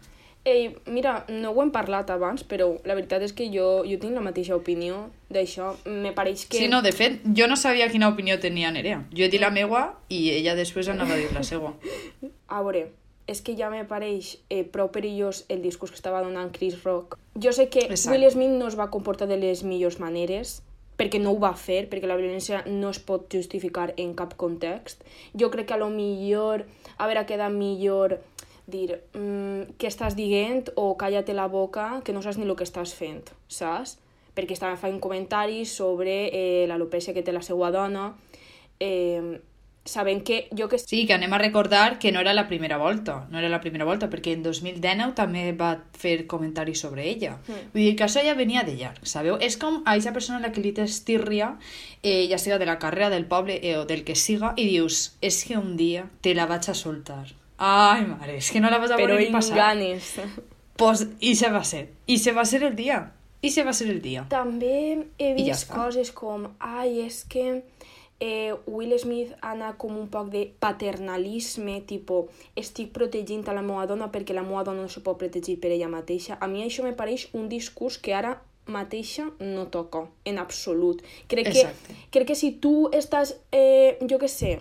Ei, 0.50 0.70
mira, 0.90 1.26
no 1.30 1.52
ho 1.52 1.62
hem 1.62 1.72
parlat 1.72 2.10
abans, 2.14 2.44
però 2.48 2.72
la 2.88 2.96
veritat 2.98 3.24
és 3.26 3.34
que 3.36 3.50
jo, 3.54 3.84
jo 3.86 4.00
tinc 4.02 4.18
la 4.18 4.24
mateixa 4.26 4.58
opinió 4.58 5.04
d'això. 5.30 5.74
Me 5.86 6.14
pareix 6.16 6.48
que... 6.48 6.62
Sí, 6.64 6.70
no, 6.72 6.82
de 6.86 6.94
fet, 6.96 7.20
jo 7.38 7.48
no 7.50 7.58
sabia 7.60 7.90
quina 7.92 8.10
opinió 8.10 8.40
tenia 8.42 8.72
Nerea. 8.74 9.04
Jo 9.14 9.28
he 9.28 9.30
dit 9.30 9.42
la 9.42 9.52
meua 9.54 9.84
i 10.10 10.24
ella 10.38 10.56
després 10.58 10.90
anava 10.90 11.14
a 11.14 11.22
dir 11.22 11.30
la 11.36 11.46
seva. 11.46 11.76
A 12.56 12.64
veure, 12.66 12.88
és 13.30 13.44
que 13.46 13.54
ja 13.58 13.70
me 13.70 13.84
pareix 13.86 14.38
eh, 14.50 14.64
prou 14.66 14.90
perillós 14.90 15.44
el 15.54 15.62
discurs 15.62 15.94
que 15.94 16.00
estava 16.02 16.24
donant 16.26 16.50
Chris 16.56 16.80
Rock. 16.82 17.20
Jo 17.38 17.54
sé 17.54 17.70
que 17.70 17.86
Exacte. 17.86 18.16
Will 18.16 18.26
Smith 18.34 18.56
no 18.58 18.72
es 18.72 18.80
va 18.80 18.90
comportar 18.90 19.30
de 19.30 19.38
les 19.38 19.62
millors 19.64 20.00
maneres, 20.02 20.64
perquè 21.00 21.22
no 21.22 21.36
ho 21.36 21.40
va 21.40 21.54
fer, 21.56 21.84
perquè 21.92 22.10
la 22.10 22.18
violència 22.20 22.64
no 22.68 22.90
es 22.90 23.00
pot 23.00 23.30
justificar 23.32 23.94
en 24.02 24.16
cap 24.18 24.34
context. 24.36 25.06
Jo 25.38 25.52
crec 25.54 25.70
que 25.70 25.78
a 25.78 25.80
lo 25.80 25.92
millor 25.94 26.66
haurà 26.98 27.28
quedat 27.30 27.54
millor 27.54 28.18
dir 28.72 29.00
mm, 29.14 29.76
què 29.82 29.90
estàs 29.90 30.16
dient 30.18 30.72
o 30.76 30.94
calla't 30.98 31.30
la 31.36 31.48
boca 31.48 32.02
que 32.06 32.14
no 32.14 32.22
saps 32.22 32.40
ni 32.40 32.48
el 32.48 32.56
que 32.56 32.68
estàs 32.68 32.94
fent, 32.96 33.30
saps? 33.48 33.98
Perquè 34.36 34.56
estava 34.56 34.78
fent 34.80 35.00
comentaris 35.04 35.74
sobre 35.82 36.30
eh, 36.30 36.66
l'alopècia 36.70 37.14
que 37.14 37.26
té 37.26 37.34
la 37.36 37.44
seva 37.44 37.72
dona, 37.76 38.14
eh, 38.80 39.40
sabent 39.90 40.24
que 40.24 40.48
jo 40.56 40.68
que 40.70 40.78
Sí, 40.78 41.06
que 41.08 41.14
anem 41.14 41.34
a 41.34 41.40
recordar 41.42 42.00
que 42.00 42.12
no 42.12 42.22
era 42.22 42.34
la 42.34 42.48
primera 42.48 42.78
volta, 42.78 43.28
no 43.32 43.40
era 43.40 43.50
la 43.50 43.60
primera 43.62 43.86
volta, 43.86 44.10
perquè 44.10 44.34
en 44.38 44.44
2019 44.44 45.16
també 45.18 45.52
va 45.58 45.72
fer 45.98 46.28
comentaris 46.28 46.80
sobre 46.86 47.08
ella. 47.10 47.38
Mm. 47.48 47.72
Vull 47.74 47.88
dir 47.88 47.96
que 47.96 48.06
això 48.06 48.24
ja 48.26 48.38
venia 48.38 48.64
de 48.68 48.76
llarg, 48.78 49.02
sabeu? 49.04 49.40
És 49.42 49.58
com 49.58 49.82
a 49.86 49.96
aquesta 49.96 50.14
persona 50.14 50.40
a 50.40 50.48
la 50.48 50.54
que 50.54 50.62
li 50.62 50.74
tens 50.78 51.02
tírria, 51.08 51.56
eh, 52.04 52.28
ja 52.30 52.38
siga 52.38 52.60
de 52.60 52.70
la 52.70 52.80
carrera, 52.80 53.10
del 53.10 53.26
poble 53.26 53.60
eh, 53.64 53.78
o 53.78 53.86
del 53.90 54.06
que 54.06 54.16
siga, 54.16 54.54
i 54.58 54.70
dius, 54.70 55.18
és 55.22 55.44
que 55.44 55.58
un 55.58 55.76
dia 55.78 56.10
te 56.22 56.36
la 56.36 56.46
vaig 56.46 56.70
a 56.70 56.78
soltar. 56.78 57.26
Ai, 57.60 58.06
mare, 58.08 58.38
és 58.40 58.50
que 58.52 58.62
no 58.64 58.70
la 58.72 58.80
vas 58.80 58.92
a 58.92 58.98
però 58.98 59.14
veure 59.14 59.26
ni 59.28 59.32
passar. 59.36 59.58
ganes. 59.58 60.14
Pues, 60.80 61.06
i 61.20 61.36
se 61.36 61.50
va 61.52 61.64
ser. 61.68 61.90
I 62.08 62.18
se 62.18 62.32
va 62.32 62.46
ser 62.48 62.64
el 62.64 62.76
dia. 62.76 63.12
I 63.42 63.50
se 63.52 63.64
va 63.68 63.74
ser 63.76 63.90
el 63.92 64.02
dia. 64.02 64.26
També 64.32 65.06
he 65.20 65.34
I 65.34 65.34
ja 65.34 65.36
vist 65.36 65.68
està. 65.68 65.76
coses 65.76 66.12
com, 66.16 66.48
ai, 66.60 67.02
és 67.06 67.26
que 67.28 67.64
eh, 68.20 68.54
Will 68.68 68.96
Smith 69.00 69.32
anà 69.42 69.74
com 69.80 69.96
un 69.98 70.08
poc 70.12 70.30
de 70.32 70.46
paternalisme, 70.60 71.82
tipo, 71.88 72.28
estic 72.56 72.92
protegint 72.96 73.48
a 73.48 73.54
la 73.56 73.62
meva 73.64 73.86
dona 73.88 74.10
perquè 74.12 74.36
la 74.36 74.44
meva 74.44 74.64
dona 74.68 74.84
no 74.84 74.90
se 74.92 75.04
pot 75.04 75.18
protegir 75.20 75.60
per 75.60 75.72
ella 75.72 75.88
mateixa. 75.92 76.38
A 76.40 76.48
mi 76.48 76.64
això 76.64 76.84
me 76.84 76.94
pareix 76.94 77.28
un 77.34 77.48
discurs 77.50 77.98
que 77.98 78.14
ara 78.16 78.38
mateixa 78.70 79.30
no 79.40 79.68
toca, 79.68 80.06
en 80.26 80.38
absolut. 80.38 81.02
Crec 81.28 81.48
que, 81.52 81.62
Exacte. 81.64 81.96
crec 82.12 82.28
que 82.28 82.36
si 82.36 82.52
tu 82.62 82.90
estàs, 82.94 83.36
eh, 83.52 83.98
jo 84.10 84.20
què 84.22 84.28
sé, 84.30 84.60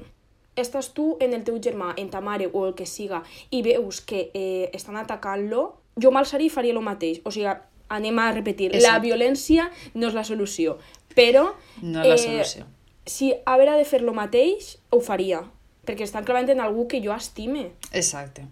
estàs 0.60 0.92
tu 0.94 1.16
en 1.24 1.34
el 1.36 1.44
teu 1.46 1.58
germà, 1.62 1.94
en 1.96 2.10
ta 2.10 2.20
mare 2.20 2.48
o 2.52 2.66
el 2.66 2.74
que 2.78 2.86
siga, 2.86 3.22
i 3.50 3.62
veus 3.66 4.00
que 4.00 4.28
eh, 4.34 4.70
estan 4.74 4.98
atacant-lo, 5.00 5.64
jo 6.00 6.12
m'alçaria 6.14 6.46
i 6.46 6.52
faria 6.52 6.74
el 6.74 6.82
mateix. 6.84 7.22
O 7.24 7.32
sigui, 7.34 7.50
anem 7.88 8.18
a 8.18 8.30
repetir, 8.32 8.70
la 8.72 8.78
Exacte. 8.78 9.06
violència 9.06 9.70
no 9.94 10.08
és 10.10 10.16
la 10.18 10.24
solució, 10.24 10.76
però... 11.16 11.48
No 11.82 12.04
és 12.04 12.08
la 12.10 12.18
solució. 12.24 12.66
Si 13.08 13.32
haurà 13.48 13.78
de 13.80 13.86
fer 13.88 14.02
lo 14.04 14.12
mateix, 14.12 14.76
ho 14.92 15.00
faria, 15.00 15.40
perquè 15.88 16.04
estan 16.04 16.26
clavant 16.28 16.50
en 16.52 16.60
algú 16.60 16.86
que 16.88 17.00
jo 17.00 17.14
estime. 17.16 17.70
Exacte. 17.92 18.44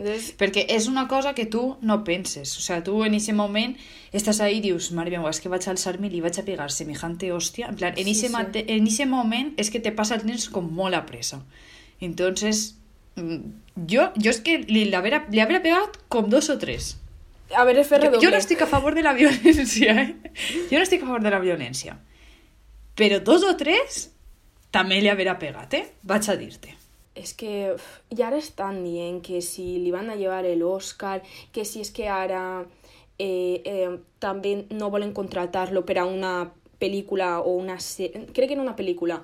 Entonces, 0.00 0.30
Perquè 0.40 0.64
és 0.72 0.86
una 0.88 1.06
cosa 1.08 1.34
que 1.36 1.44
tu 1.44 1.76
no 1.82 1.98
penses. 2.04 2.56
O 2.56 2.60
sea, 2.64 2.82
tu 2.82 3.04
en 3.04 3.12
ese 3.14 3.34
moment 3.36 3.76
estàs 4.16 4.40
ahí 4.40 4.56
i 4.58 4.60
dius, 4.64 4.90
mare 4.96 5.10
meva, 5.12 5.28
és 5.28 5.40
que 5.44 5.50
vaig 5.52 5.66
alçar-me 5.68 6.08
i 6.08 6.10
li 6.14 6.22
vaig 6.24 6.38
a 6.40 6.44
pegar 6.46 6.70
semejante 6.72 7.28
hòstia. 7.36 7.68
En 7.68 7.76
plan, 7.76 7.92
en, 7.98 8.04
Sí, 8.08 8.10
ese 8.16 8.28
sí. 8.28 8.32
mate- 8.32 8.64
en 8.72 8.86
ese 8.86 9.04
moment 9.06 9.52
és 9.60 9.68
que 9.70 9.78
te 9.80 9.92
pasa 9.92 10.14
el 10.16 10.22
temps 10.24 10.48
com 10.48 10.64
molt 10.72 10.94
a 10.96 11.04
pressa. 11.04 11.42
Entonces, 12.00 12.76
mm, 13.16 13.36
jo, 13.92 14.08
jo 14.16 14.30
és 14.30 14.40
que 14.40 14.58
li, 14.66 14.86
l'haver- 14.86 15.26
li 15.30 15.40
haver 15.40 15.60
pegat 15.62 15.98
com 16.08 16.30
dos 16.30 16.48
o 16.50 16.56
tres. 16.58 16.96
a 17.54 17.64
ver, 17.64 17.84
fer 17.84 17.98
Jo, 17.98 18.04
redoble. 18.06 18.24
jo 18.26 18.30
no 18.30 18.36
estic 18.38 18.62
a 18.62 18.66
favor 18.66 18.94
de 18.94 19.02
la 19.02 19.12
violència, 19.12 20.00
eh? 20.00 20.16
Jo 20.70 20.78
no 20.78 20.82
estic 20.84 21.02
a 21.02 21.06
favor 21.06 21.20
de 21.22 21.30
la 21.30 21.40
violència. 21.40 21.98
Però 22.96 23.18
dos 23.20 23.42
o 23.44 23.56
tres 23.56 24.10
també 24.70 25.00
li 25.02 25.08
haver 25.08 25.36
pegat, 25.38 25.74
eh? 25.74 25.86
Vaig 26.04 26.28
a 26.30 26.36
dir-te. 26.36 26.76
És 27.20 27.34
que 27.36 27.74
uf, 27.74 27.86
i 28.16 28.22
ara 28.24 28.38
estan 28.40 28.82
dient 28.84 29.20
que 29.24 29.42
si 29.44 29.66
li 29.82 29.92
van 29.92 30.08
a 30.10 30.16
llevar 30.16 30.44
l'Oscar, 30.56 31.20
que 31.52 31.66
si 31.68 31.82
és 31.84 31.90
que 31.92 32.08
ara 32.08 32.64
eh, 33.18 33.60
eh, 33.64 33.90
també 34.18 34.54
no 34.70 34.88
volen 34.90 35.12
contratar-lo 35.12 35.84
per 35.84 35.98
a 36.00 36.06
una 36.08 36.50
pel·lícula 36.80 37.40
o 37.44 37.56
una 37.60 37.76
sèrie, 37.76 38.26
crec 38.32 38.48
que 38.48 38.56
era 38.56 38.64
una 38.64 38.76
pel·lícula, 38.78 39.20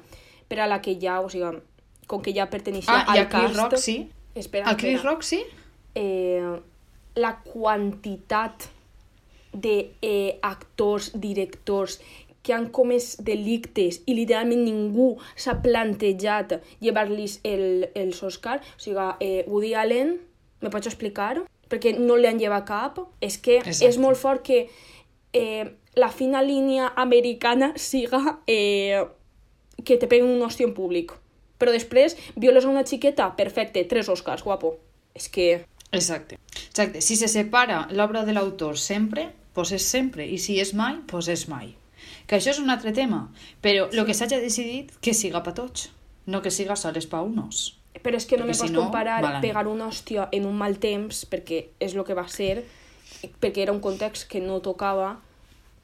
per 0.48 0.60
a 0.60 0.68
la 0.68 0.82
que 0.84 0.98
ja, 1.00 1.20
o 1.24 1.30
sigui, 1.32 1.56
com 2.06 2.20
que 2.22 2.34
ja 2.36 2.50
perteneixia 2.52 3.00
Ah, 3.06 3.16
i 3.16 3.18
al 3.18 3.24
a 3.24 3.28
Chris 3.32 3.50
cast... 3.50 3.60
Rock 3.62 3.82
sí? 3.82 3.96
Espera, 4.36 4.68
A 4.68 4.76
Chris 4.76 4.98
espera. 4.98 5.10
Rock 5.10 5.24
sí? 5.24 5.40
eh, 5.96 6.60
la 7.16 7.38
quantitat 7.40 8.68
de 9.56 9.92
eh, 10.04 10.38
actors, 10.44 11.12
directors 11.16 12.00
que 12.46 12.54
han 12.54 12.68
comès 12.70 13.16
delictes 13.26 13.98
i 14.06 14.14
literalment 14.14 14.62
ningú 14.62 15.08
s'ha 15.34 15.56
plantejat 15.64 16.60
llevar-los 16.84 17.40
el, 17.42 17.88
els 17.98 18.22
Oscar. 18.22 18.60
O 18.62 18.82
sigui, 18.82 19.08
eh, 19.20 19.42
Woody 19.48 19.74
Allen, 19.74 20.14
me 20.62 20.70
pots 20.70 20.86
explicar? 20.86 21.42
Perquè 21.66 21.96
no 21.98 22.14
li 22.14 22.30
han 22.30 22.38
llevat 22.38 22.68
cap. 22.68 23.00
És 23.20 23.40
que 23.42 23.58
Exacte. 23.58 23.90
és 23.90 23.98
molt 23.98 24.20
fort 24.20 24.44
que 24.46 24.66
eh, 25.34 25.64
la 25.98 26.10
fina 26.14 26.42
línia 26.42 26.92
americana 26.94 27.72
siga 27.90 28.38
eh, 28.46 29.02
que 29.84 29.96
te 29.98 30.06
peguen 30.06 30.30
un 30.30 30.44
hòstia 30.46 30.68
en 30.68 30.74
públic. 30.76 31.16
Però 31.56 31.72
després, 31.72 32.14
violes 32.36 32.66
a 32.66 32.70
una 32.70 32.84
xiqueta, 32.84 33.30
perfecte, 33.36 33.82
tres 33.88 34.10
Oscars, 34.12 34.44
guapo. 34.44 34.76
És 35.16 35.30
que... 35.32 35.64
Exacte. 35.90 36.36
Exacte. 36.68 37.00
Si 37.00 37.16
se 37.16 37.28
separa 37.32 37.86
l'obra 37.96 38.26
de 38.28 38.34
l'autor 38.36 38.76
sempre, 38.76 39.30
pues 39.56 39.72
és 39.72 39.86
sempre. 39.88 40.26
I 40.28 40.36
si 40.38 40.60
és 40.60 40.74
mai, 40.76 41.00
pues 41.08 41.30
és 41.32 41.46
mai. 41.48 41.72
Que 42.26 42.38
això 42.38 42.52
és 42.52 42.60
un 42.62 42.70
altre 42.70 42.92
tema. 42.92 43.28
Però 43.62 43.86
el 43.92 44.06
que 44.06 44.14
s'hagi 44.14 44.40
decidit 44.42 44.94
que 45.00 45.14
siga 45.14 45.42
per 45.46 45.54
tots. 45.54 45.90
No 46.26 46.42
que 46.42 46.50
siga 46.50 46.74
soles 46.76 47.06
pa 47.06 47.22
unos. 47.22 47.76
Però 48.02 48.18
és 48.18 48.26
que 48.26 48.36
no 48.36 48.44
Perquè 48.44 48.50
me 48.50 48.54
si 48.54 48.64
pots 48.64 48.74
no, 48.74 48.82
comparar 48.86 49.40
pegar 49.40 49.66
una 49.70 49.86
hòstia 49.86 50.26
en 50.34 50.46
un 50.46 50.56
mal 50.58 50.76
temps, 50.82 51.24
perquè 51.30 51.62
és 51.80 51.94
el 51.94 52.04
que 52.04 52.16
va 52.18 52.26
ser, 52.28 52.64
perquè 53.40 53.62
era 53.62 53.72
un 53.72 53.80
context 53.80 54.26
que 54.28 54.42
no 54.42 54.58
tocava 54.60 55.14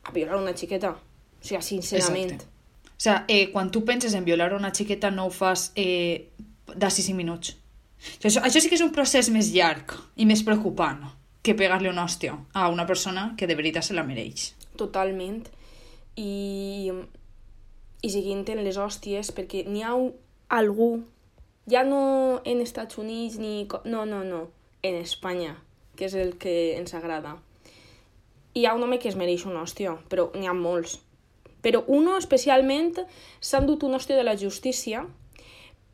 a 0.02 0.12
violar 0.12 0.40
una 0.40 0.54
xiqueta. 0.54 0.96
O 0.96 1.46
sigui, 1.46 1.62
sincerament. 1.62 2.34
Exacte. 2.34 2.50
O 2.90 3.02
sea, 3.02 3.24
eh, 3.26 3.50
quan 3.50 3.70
tu 3.70 3.84
penses 3.84 4.14
en 4.14 4.24
violar 4.24 4.52
una 4.54 4.70
xiqueta 4.70 5.10
no 5.10 5.26
ho 5.26 5.30
fas 5.30 5.72
eh, 5.74 6.30
d'ací 6.74 7.02
5 7.02 7.18
minuts. 7.18 7.56
Sigui, 8.02 8.28
això, 8.30 8.42
això 8.42 8.60
sí 8.60 8.70
que 8.70 8.78
és 8.78 8.84
un 8.84 8.92
procés 8.94 9.30
més 9.30 9.50
llarg 9.54 9.94
i 10.16 10.26
més 10.26 10.42
preocupant 10.46 11.06
que 11.42 11.56
pegar-li 11.58 11.90
una 11.90 12.04
hòstia 12.04 12.36
a 12.54 12.68
una 12.70 12.86
persona 12.86 13.32
que 13.38 13.48
de 13.50 13.56
veritat 13.58 13.88
se 13.88 13.94
la 13.94 14.06
mereix. 14.06 14.52
Totalment. 14.78 15.42
I, 16.16 16.92
i 18.02 18.10
seguint 18.10 18.44
les 18.60 18.78
hòsties, 18.78 19.32
perquè 19.32 19.64
n'hi 19.68 19.82
ha 19.82 19.94
un- 19.94 20.12
algú, 20.52 21.02
ja 21.66 21.82
no 21.84 22.42
en 22.44 22.60
Estats 22.60 22.98
Units 22.98 23.38
ni... 23.38 23.66
No, 23.84 24.04
no, 24.04 24.22
no, 24.24 24.50
en 24.82 24.94
Espanya, 25.00 25.56
que 25.96 26.06
és 26.06 26.14
el 26.14 26.36
que 26.36 26.76
ens 26.76 26.92
agrada. 26.94 27.38
Hi 28.54 28.66
ha 28.66 28.74
un 28.76 28.82
home 28.84 28.98
que 29.00 29.08
es 29.08 29.16
mereix 29.16 29.46
una 29.48 29.62
hòstia, 29.62 29.96
però 30.12 30.28
n'hi 30.36 30.46
ha 30.46 30.52
molts. 30.52 30.98
Però 31.62 31.84
uno 31.86 32.18
especialment 32.18 32.98
s'ha 33.40 33.62
endut 33.62 33.84
una 33.86 33.96
hòstia 33.96 34.18
de 34.18 34.26
la 34.26 34.36
justícia 34.36 35.06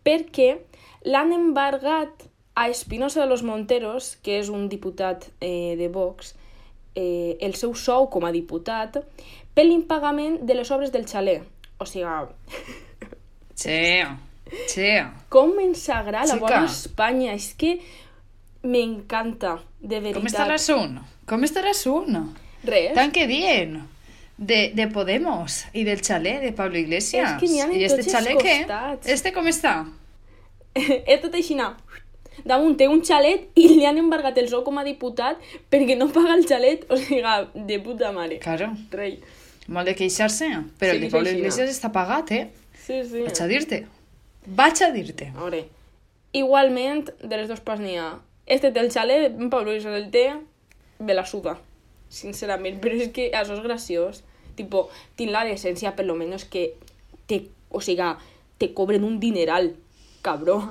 perquè 0.02 0.56
l'han 1.04 1.34
embargat 1.36 2.24
a 2.58 2.68
Espinosa 2.72 3.20
de 3.20 3.28
los 3.30 3.44
Monteros, 3.46 4.16
que 4.24 4.40
és 4.40 4.48
un 4.50 4.66
diputat 4.72 5.28
eh, 5.38 5.76
de 5.78 5.86
Vox, 5.92 6.32
eh, 6.96 7.36
el 7.44 7.54
seu 7.54 7.76
sou 7.78 8.08
com 8.10 8.24
a 8.26 8.32
diputat 8.34 8.96
per 9.58 9.64
l'impagament 9.66 10.36
de 10.46 10.54
les 10.54 10.68
obres 10.70 10.92
del 10.94 11.02
xalet. 11.10 11.42
O 11.82 11.86
sigui, 11.86 12.06
Sí, 13.58 13.98
sí. 14.70 14.90
com 15.28 15.56
ens 15.58 15.88
agrada 15.90 16.36
la 16.36 16.38
bona 16.38 16.60
Espanya. 16.68 17.32
És 17.34 17.56
que 17.58 17.80
m'encanta, 18.62 19.56
de 19.80 19.98
veritat. 19.98 20.20
Com 20.20 20.28
està 20.30 20.46
l'assunt? 20.46 21.00
Com 21.26 21.42
està 21.42 21.64
l'assunt? 21.64 22.20
Res. 22.68 22.92
Tant 22.94 23.10
que 23.14 23.26
dient 23.26 23.80
de, 24.38 24.60
de 24.78 24.86
Podemos 24.94 25.64
i 25.74 25.82
del 25.88 26.04
xalet 26.06 26.44
de 26.46 26.52
Pablo 26.54 26.78
Iglesias. 26.78 27.34
És 27.34 27.40
que 27.42 27.50
n'hi 27.50 27.60
ha 27.60 27.66
en 27.66 27.74
I 27.74 27.82
este 27.88 28.04
tots 28.04 28.12
els 28.12 28.14
xalet 28.14 28.42
què? 28.44 28.54
costats. 28.62 29.10
Este 29.16 29.34
com 29.34 29.50
està? 29.50 29.74
és 31.14 31.18
tot 31.24 31.34
així, 31.34 31.58
no. 31.58 31.72
Damunt 32.46 32.76
té 32.78 32.86
un 32.86 33.02
xalet 33.02 33.50
i 33.58 33.66
li 33.72 33.82
han 33.90 33.98
embargat 33.98 34.38
el 34.38 34.46
sou 34.50 34.62
com 34.62 34.78
a 34.78 34.86
diputat 34.86 35.42
perquè 35.72 35.98
no 35.98 36.06
paga 36.14 36.38
el 36.38 36.46
xalet. 36.46 36.86
O 36.94 36.96
sigui, 37.00 37.26
de 37.66 37.80
puta 37.82 38.14
mare. 38.14 38.38
Claro, 38.44 38.70
Rei. 38.94 39.18
Molt 39.68 39.88
de 39.88 39.94
queixar-se, 39.98 40.48
però 40.80 40.94
el 40.94 41.00
Sí, 41.00 41.04
de 41.04 41.10
Pablo 41.12 41.30
Iglesias 41.30 41.70
està 41.74 41.90
pagat, 41.92 42.32
eh? 42.32 42.44
Sí, 42.84 43.02
sí. 43.04 43.24
Vaig 43.26 43.40
a 43.44 43.48
dir-te. 43.50 43.82
Vaig 44.58 44.82
a 44.84 44.90
dir-te. 44.94 45.28
A 45.34 45.42
veure, 45.42 45.64
igualment, 46.32 47.10
de 47.20 47.34
les 47.36 47.48
dues 47.50 47.60
parts 47.64 47.84
n'hi 47.84 47.98
ha. 48.00 48.14
Este 48.48 48.70
té 48.72 48.80
el 48.80 48.90
xalet, 48.92 49.36
Pablo 49.52 49.74
Iglesias 49.74 49.98
el 49.98 50.08
té, 50.14 50.24
me 51.04 51.14
la 51.14 51.26
suda, 51.28 51.58
sincerament. 52.08 52.80
Però 52.84 52.96
és 52.96 53.12
que 53.12 53.30
això 53.32 53.58
és 53.58 53.64
graciós. 53.64 54.22
Tipo, 54.58 54.88
tinc 55.14 55.30
la 55.30 55.44
decència, 55.46 55.92
per 55.94 56.08
lo 56.08 56.16
menos, 56.18 56.44
que 56.48 56.72
te, 57.30 57.44
o 57.70 57.82
siga, 57.84 58.16
te 58.58 58.72
cobren 58.74 59.04
un 59.04 59.20
dineral, 59.20 59.74
cabró. 60.22 60.62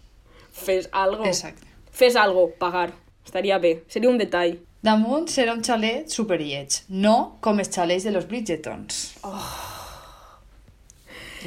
Fes 0.66 0.88
algo. 0.92 1.26
Exacte. 1.26 1.66
Fes 1.92 2.16
algo, 2.16 2.50
pagar. 2.58 2.92
Estaria 3.26 3.58
bé. 3.58 3.82
Seria 3.88 4.08
un 4.08 4.18
detall. 4.22 4.60
Damunt 4.82 5.26
serà 5.32 5.54
un 5.56 5.62
xalet 5.64 6.10
superlleig, 6.12 6.82
no 6.88 7.38
com 7.40 7.58
els 7.58 7.70
xalets 7.74 8.04
de 8.04 8.12
los 8.12 8.26
Bridgetons. 8.28 9.16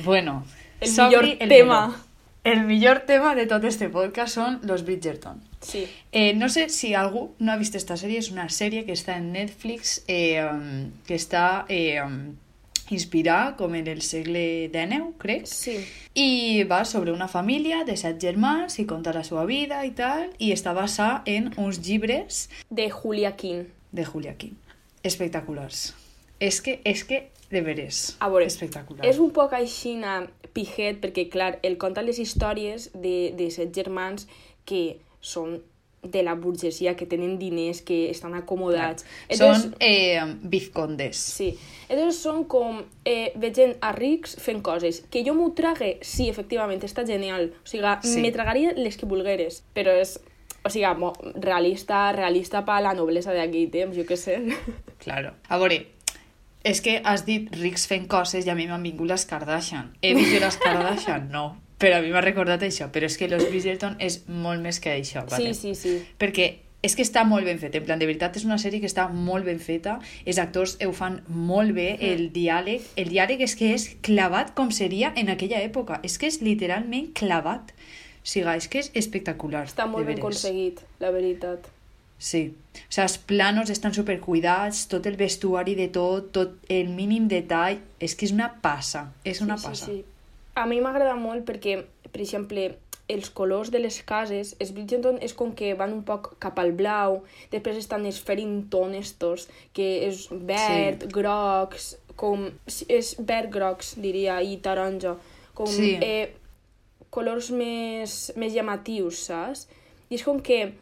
Bueno, 0.03 0.45
El 0.81 0.91
millor 0.91 1.25
el 1.25 1.50
tema. 1.50 1.88
meló. 1.88 1.98
El 2.43 2.62
millor 2.65 3.00
tema 3.00 3.36
de 3.36 3.45
tot 3.45 3.65
este 3.67 3.89
podcast 3.91 4.38
són 4.39 4.59
los 4.63 4.86
Bridgerton. 4.88 5.41
Sí. 5.62 5.81
Eh, 6.12 6.33
no 6.33 6.48
sé 6.48 6.69
si 6.69 6.93
algú 6.95 7.33
no 7.38 7.51
ha 7.51 7.57
vist 7.59 7.75
esta 7.75 7.98
sèrie, 8.00 8.21
és 8.24 8.29
una 8.31 8.48
sèrie 8.50 8.86
que 8.88 8.95
està 8.95 9.17
en 9.19 9.33
Netflix, 9.33 9.98
eh, 10.07 10.39
um, 10.48 10.88
que 11.05 11.17
està 11.19 11.65
eh, 11.67 12.00
inspirada 12.91 13.55
com 13.55 13.75
en 13.75 13.88
el 13.88 14.01
segle 14.01 14.69
XIX, 14.74 15.13
crec, 15.17 15.46
Sí. 15.48 15.77
i 16.15 16.63
va 16.63 16.84
sobre 16.86 17.12
una 17.12 17.27
família 17.27 17.84
de 17.86 17.96
set 17.98 18.19
germans 18.22 18.79
i 18.79 18.86
conta 18.86 19.13
la 19.13 19.24
seva 19.24 19.46
vida 19.46 19.86
i 19.86 19.91
tal, 19.91 20.29
i 20.38 20.51
està 20.53 20.74
basada 20.74 21.22
en 21.25 21.51
uns 21.58 21.79
llibres 21.86 22.50
De 22.69 22.89
Julia 22.89 23.36
King. 23.36 23.65
de 23.91 24.05
Julia 24.05 24.36
King. 24.38 24.53
Espectaculars. 25.03 25.93
És 26.39 26.62
que, 26.62 26.79
és 26.84 27.03
que, 27.03 27.29
de 27.50 27.62
veres, 27.62 28.15
A 28.19 28.29
veure, 28.29 28.46
espectacular. 28.46 29.05
És 29.05 29.17
un 29.19 29.31
poc 29.31 29.53
aixina 29.53 30.27
pijet, 30.53 31.00
perquè, 31.01 31.29
clar, 31.29 31.58
el 31.63 31.77
conta 31.77 32.01
les 32.01 32.19
històries 32.19 32.91
de, 32.93 33.34
de 33.36 33.50
set 33.51 33.74
germans 33.75 34.27
que 34.65 35.00
són 35.22 35.62
de 36.03 36.23
la 36.23 36.33
burgesia, 36.35 36.95
que 36.95 37.05
tenen 37.05 37.37
diners, 37.39 37.81
que 37.81 38.09
estan 38.09 38.33
acomodats. 38.33 39.05
Són 39.35 39.73
eh, 39.79 40.21
vizcondes. 40.41 41.17
Sí. 41.19 41.51
Entonces 41.89 42.21
són 42.23 42.45
com 42.47 42.81
eh, 43.05 43.33
veient 43.35 43.75
a 43.81 43.91
rics 43.95 44.37
fent 44.39 44.61
coses. 44.63 45.03
Que 45.11 45.23
jo 45.27 45.35
m'ho 45.35 45.51
trague, 45.57 45.97
sí, 46.01 46.29
efectivament, 46.29 46.81
està 46.87 47.05
genial. 47.07 47.51
O 47.63 47.67
sigui, 47.67 47.85
Sí. 48.03 48.21
me 48.21 48.31
tragaria 48.31 48.73
les 48.77 48.97
que 48.97 49.05
vulgueres, 49.09 49.63
però 49.75 49.91
és, 49.99 50.17
o 50.63 50.69
sigui, 50.69 51.11
realista, 51.41 52.11
realista 52.15 52.63
per 52.65 52.81
la 52.81 52.93
noblesa 52.93 53.33
d'aquell 53.33 53.69
temps, 53.71 53.95
jo 53.97 54.05
què 54.07 54.17
sé. 54.17 54.39
Claro. 55.03 55.31
A 55.47 55.57
veure, 55.57 55.85
és 56.63 56.81
que 56.83 57.01
has 57.03 57.25
dit 57.25 57.47
rics 57.55 57.87
fent 57.87 58.07
coses 58.11 58.45
i 58.45 58.49
a 58.51 58.55
mi 58.55 58.67
m'han 58.67 58.83
vingut 58.83 59.07
les 59.07 59.23
Kardashian. 59.25 59.93
He 60.01 60.13
vist 60.13 60.35
les 60.41 60.57
Kardashian? 60.59 61.29
No. 61.31 61.57
Però 61.79 61.98
a 62.00 62.01
mi 62.03 62.12
m'ha 62.12 62.21
recordat 62.21 62.63
això. 62.67 62.89
Però 62.91 63.07
és 63.07 63.15
que 63.17 63.29
los 63.31 63.45
Bridgerton 63.48 63.95
és 64.00 64.24
molt 64.27 64.62
més 64.62 64.81
que 64.83 64.91
això. 64.98 65.24
Vale? 65.29 65.53
Sí, 65.53 65.74
sí, 65.74 65.75
sí. 65.75 66.01
Perquè 66.19 66.50
és 66.81 66.95
que 66.95 67.03
està 67.03 67.25
molt 67.27 67.43
ben 67.43 67.59
fet, 67.59 67.75
en 67.75 67.83
plan, 67.83 68.00
de 68.00 68.07
veritat 68.07 68.38
és 68.39 68.45
una 68.48 68.57
sèrie 68.62 68.79
que 68.79 68.88
està 68.88 69.09
molt 69.12 69.43
ben 69.48 69.59
feta, 69.59 69.98
els 70.25 70.38
actors 70.39 70.77
ho 70.86 70.93
fan 70.95 71.21
molt 71.27 71.74
bé, 71.75 71.98
Mm. 71.98 72.05
el 72.13 72.29
diàleg, 72.31 72.81
el 72.95 73.09
diàleg 73.12 73.41
és 73.41 73.55
que 73.55 73.74
és 73.74 73.89
clavat 74.01 74.53
com 74.55 74.71
seria 74.71 75.12
en 75.15 75.27
aquella 75.29 75.59
època, 75.59 76.00
és 76.03 76.17
que 76.17 76.27
és 76.27 76.41
literalment 76.41 77.12
clavat, 77.13 77.71
o 77.71 78.24
sigui, 78.24 78.55
és 78.55 78.67
que 78.67 78.79
és 78.79 78.91
espectacular. 78.93 79.65
Està 79.67 79.88
molt 79.88 80.05
ben 80.05 80.19
aconseguit, 80.19 80.79
la 81.00 81.12
veritat. 81.12 81.67
Sí. 82.17 82.53
O 82.75 82.79
sigui, 82.91 83.03
els 83.03 83.17
planos 83.17 83.69
estan 83.69 83.93
supercuidats, 83.93 84.88
tot 84.88 85.05
el 85.05 85.17
vestuari 85.17 85.75
de 85.75 85.88
tot, 85.88 86.31
tot 86.31 86.55
el 86.69 86.89
mínim 86.89 87.27
detall, 87.27 87.79
és 88.00 88.15
que 88.15 88.25
és 88.25 88.31
una 88.31 88.53
passa, 88.62 89.12
és 89.25 89.41
una 89.41 89.57
sí, 89.57 89.67
passa. 89.67 89.86
Sí, 89.86 89.91
sí. 89.91 90.05
A 90.59 90.65
mi 90.67 90.81
m'agrada 90.83 91.15
molt 91.15 91.45
perquè, 91.47 91.77
per 92.11 92.21
exemple, 92.21 92.67
els 93.09 93.29
colors 93.33 93.71
de 93.73 93.79
les 93.81 93.95
cases, 94.05 94.51
els 94.61 94.71
Bridgerton 94.75 95.17
és 95.25 95.33
com 95.33 95.53
que 95.57 95.71
van 95.73 95.93
un 95.95 96.03
poc 96.05 96.35
cap 96.43 96.59
al 96.61 96.73
blau, 96.77 97.23
després 97.49 97.79
estan 97.79 98.05
els 98.05 98.19
Farrington 98.21 98.93
estos, 98.99 99.47
que 99.73 99.87
és 100.09 100.27
verd, 100.29 101.07
sí. 101.07 101.13
grocs, 101.15 101.87
com... 102.19 102.45
és 102.87 103.15
verd-grocs, 103.17 103.95
diria, 104.03 104.41
i 104.45 104.59
taronja. 104.61 105.15
Com 105.57 105.65
Sí. 105.67 105.95
eh, 106.05 106.35
colors 107.09 107.49
més, 107.49 108.31
més 108.37 108.53
llamatius, 108.53 109.23
saps? 109.31 109.65
I 110.09 110.15
és 110.19 110.23
com 110.23 110.37
que, 110.39 110.75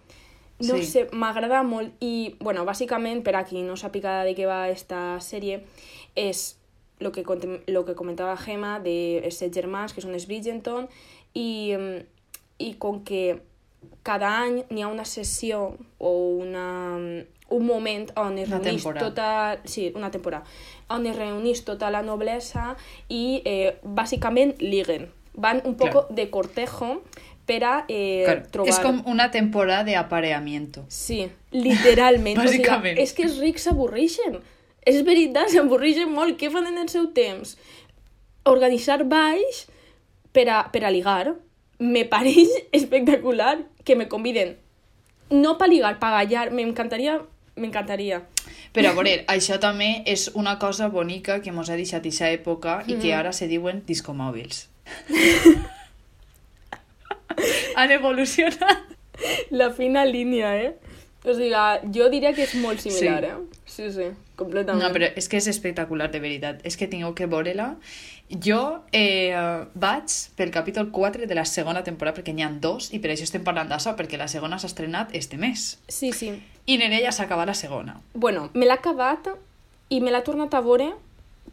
no 0.59 0.75
Sí. 0.81 0.83
sé, 0.83 1.07
m'agrada 1.13 1.63
molt 1.63 1.93
i, 2.03 2.35
bueno, 2.41 2.65
bàsicament, 2.65 3.23
per 3.23 3.35
a 3.37 3.45
qui 3.45 3.61
no 3.63 3.77
sàpiga 3.79 4.23
de 4.27 4.35
què 4.35 4.45
va 4.49 4.67
esta 4.69 5.19
sèrie, 5.23 5.61
és 6.15 6.56
lo 6.99 7.11
que, 7.11 7.23
lo 7.67 7.85
que 7.85 7.95
comentava 7.95 8.35
Gemma 8.37 8.79
de 8.79 9.19
els 9.25 9.37
set 9.37 9.53
germans, 9.53 9.93
que 9.93 10.01
són 10.01 10.13
els 10.13 10.25
Bridgerton, 10.27 10.87
i, 11.33 11.73
mm, 11.77 11.99
i 12.59 12.73
com 12.81 13.03
que 13.05 13.39
cada 14.03 14.31
any 14.41 14.63
n'hi 14.69 14.81
ha 14.81 14.87
una 14.89 15.05
sessió 15.05 15.75
o 15.99 16.11
una, 16.41 17.05
un 17.49 17.65
moment 17.65 18.09
on 18.17 18.37
es 18.39 18.47
Una 18.49 18.57
reuneix 18.57 18.81
temporada. 18.83 19.05
tota... 19.05 19.59
Sí, 19.69 19.91
una 19.95 20.09
temporada. 20.11 20.43
On 20.89 21.05
es 21.05 21.15
reuneix 21.15 21.61
tota 21.63 21.91
la 21.91 22.01
noblesa 22.01 22.75
i 23.09 23.41
eh, 23.45 23.77
bàsicament 23.83 24.55
liguen. 24.59 25.09
Van 25.35 25.61
un 25.65 25.75
poco 25.77 26.07
Claro. 26.07 26.15
de 26.15 26.29
cortejo 26.29 27.03
per 27.45 27.63
a 27.63 27.85
eh, 27.87 28.23
Claro, 28.25 28.43
trobar... 28.51 28.69
Es 28.73 28.79
como 28.79 29.03
una 29.05 29.29
temporada 29.31 29.83
de 29.83 29.95
apareamiento. 29.95 30.83
Sí, 30.89 31.29
literalment. 31.51 32.37
Bàsicament. 32.39 32.97
O 32.97 32.97
sigui, 32.97 33.03
és 33.03 33.13
que 33.13 33.23
els 33.23 33.37
rics 33.39 33.67
s'avorreixen. 33.69 34.39
És 34.87 35.01
veritat, 35.07 35.49
s'avorreixen 35.53 36.11
molt. 36.13 36.37
Què 36.39 36.47
fan 36.53 36.67
en 36.71 36.77
el 36.83 36.89
seu 36.93 37.05
temps? 37.15 37.55
Organitzar 38.47 39.01
balls 39.09 39.65
per 40.33 40.47
a, 40.53 40.61
per 40.71 40.83
a 40.87 40.91
ligar. 40.93 41.33
Me 41.79 42.05
pareix 42.13 42.49
espectacular 42.73 43.57
que 43.83 43.95
me 43.99 44.07
conviden. 44.11 44.55
No 45.29 45.57
per 45.59 45.67
ligar, 45.73 45.97
per 45.99 46.11
gallar. 46.15 46.49
M'encantaria... 46.55 47.19
M'encantaria. 47.57 48.19
Però 48.71 48.91
a 48.91 48.93
veure, 48.93 49.23
això 49.33 49.55
també 49.59 50.03
és 50.05 50.27
una 50.37 50.59
cosa 50.61 50.87
bonica 50.93 51.39
que 51.41 51.49
mos 51.51 51.71
ha 51.73 51.77
deixat 51.79 52.03
aquesta 52.05 52.27
època 52.29 52.83
i 52.85 52.93
que 52.99 53.09
Mhm. 53.09 53.15
ara 53.17 53.31
se 53.33 53.47
diuen 53.49 53.81
discomòbils. 53.87 54.67
Han 57.75 57.91
evolucionat. 57.91 58.93
La 59.49 59.71
fina 59.73 60.05
línia, 60.05 60.53
eh? 60.61 60.75
O 61.25 61.33
sigui, 61.33 61.49
jo 61.95 62.09
diria 62.13 62.33
que 62.37 62.43
és 62.45 62.53
molt 62.61 62.77
similar, 62.79 63.23
Sí. 63.23 63.27
eh? 63.33 63.37
Sí, 63.65 63.89
sí, 63.91 64.07
completament. 64.37 64.83
No, 64.85 64.91
però 64.95 65.09
és 65.19 65.27
que 65.27 65.39
és 65.41 65.47
espectacular, 65.51 66.09
de 66.13 66.21
veritat. 66.23 66.61
És 66.67 66.77
que 66.79 66.87
tingueu 66.87 67.15
que 67.17 67.27
veure-la. 67.29 67.73
Jo 68.43 68.61
eh, 68.95 69.33
vaig 69.73 70.13
pel 70.37 70.51
capítol 70.55 70.91
4 70.95 71.27
de 71.27 71.35
la 71.37 71.45
segona 71.47 71.83
temporada, 71.83 72.19
perquè 72.19 72.35
n'hi 72.35 72.45
ha 72.45 72.51
dos, 72.51 72.91
i 72.93 73.01
per 73.03 73.13
això 73.13 73.27
estem 73.27 73.43
parlant 73.47 73.71
d'això, 73.71 73.95
perquè 73.99 74.19
la 74.19 74.29
segona 74.31 74.59
s'ha 74.59 74.71
estrenat 74.71 75.15
este 75.17 75.39
mes. 75.41 75.67
Sí, 75.87 76.13
sí. 76.13 76.31
I 76.67 76.77
Nereia 76.79 77.11
s'ha 77.15 77.25
acabat 77.27 77.47
la 77.47 77.57
segona. 77.57 77.99
Bueno, 78.13 78.49
me 78.53 78.67
l'ha 78.67 78.79
acabat 78.79 79.31
i 79.89 80.01
me 80.03 80.11
l'ha 80.11 80.23
tornat 80.27 80.53
a 80.53 80.61
veure 80.61 80.93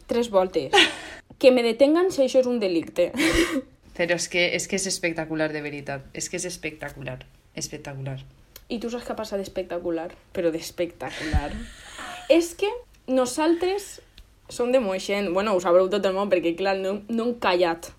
tres 0.07 0.29
voltes. 0.29 0.75
que 1.39 1.51
me 1.51 1.63
detengan 1.63 2.11
si 2.11 2.23
això 2.23 2.41
és 2.43 2.49
un 2.49 2.59
delicte. 2.59 3.11
Però 3.95 4.15
és 4.19 4.27
que, 4.27 4.49
és 4.55 4.67
que 4.67 4.75
és 4.75 4.87
espectacular, 4.91 5.51
de 5.53 5.61
veritat. 5.63 6.03
És 6.13 6.27
que 6.27 6.35
és 6.35 6.45
espectacular. 6.49 7.21
Espectacular. 7.55 8.19
I 8.67 8.79
tu 8.81 8.89
saps 8.91 9.05
què 9.07 9.15
passa 9.15 9.37
d'espectacular, 9.39 10.09
però 10.33 10.49
d'espectacular. 10.51 11.51
és 12.29 12.53
que 12.57 12.69
nosaltres 13.07 14.01
som 14.49 14.71
de 14.71 14.79
Moixent. 14.79 15.33
Bueno, 15.33 15.53
ho 15.53 15.61
sabreu 15.61 15.89
tot 15.89 16.05
el 16.05 16.13
món, 16.13 16.29
perquè, 16.29 16.55
clar, 16.57 16.77
no, 16.77 16.99
no 17.09 17.27
hem 17.27 17.35
callat 17.41 17.91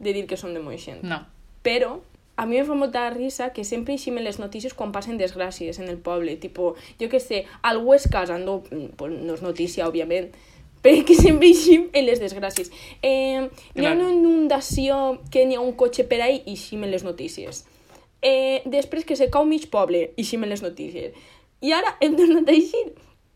de 0.00 0.14
dir 0.16 0.26
que 0.28 0.38
som 0.40 0.54
de 0.54 0.62
Moixent. 0.62 1.02
No. 1.06 1.22
Però 1.64 1.98
a 2.40 2.46
mi 2.46 2.56
em 2.56 2.64
fa 2.64 2.76
molta 2.76 3.02
risa 3.12 3.50
que 3.52 3.64
sempre 3.68 3.92
eiximen 3.96 4.24
les 4.24 4.38
notícies 4.40 4.72
quan 4.76 4.92
passen 4.92 5.18
desgràcies 5.20 5.80
en 5.80 5.90
el 5.92 5.98
poble. 6.00 6.36
Tipo, 6.40 6.74
jo 7.00 7.08
que 7.12 7.20
sé, 7.20 7.44
algú 7.60 7.92
es 7.94 8.08
casa, 8.08 8.38
no, 8.38 8.62
pues, 8.96 9.12
no 9.12 9.36
és 9.36 9.42
notícia, 9.44 9.88
òbviament, 9.88 10.30
però 10.84 11.04
que 11.04 11.16
sempre 11.18 11.50
eixim 11.50 11.90
en 11.92 12.06
les 12.06 12.22
desgràcies. 12.22 12.72
Eh, 13.02 13.50
hi 13.76 13.84
ha 13.84 13.92
una 13.92 14.08
inundació 14.08 15.20
que 15.32 15.44
n'hi 15.44 15.58
ha 15.58 15.64
un 15.64 15.76
cotxe 15.76 16.06
per 16.08 16.22
ahí, 16.24 16.40
eiximen 16.46 16.92
les 16.92 17.04
notícies. 17.04 17.66
Eh, 18.22 18.64
després 18.64 19.04
que 19.04 19.16
se 19.16 19.28
cau 19.32 19.44
mig 19.48 19.68
poble, 19.72 20.10
eiximen 20.16 20.48
les 20.48 20.64
notícies. 20.64 21.12
I 21.60 21.74
ara 21.76 21.98
hem 22.00 22.16
tornat 22.16 22.48
a 22.48 22.56
eixir 22.56 22.86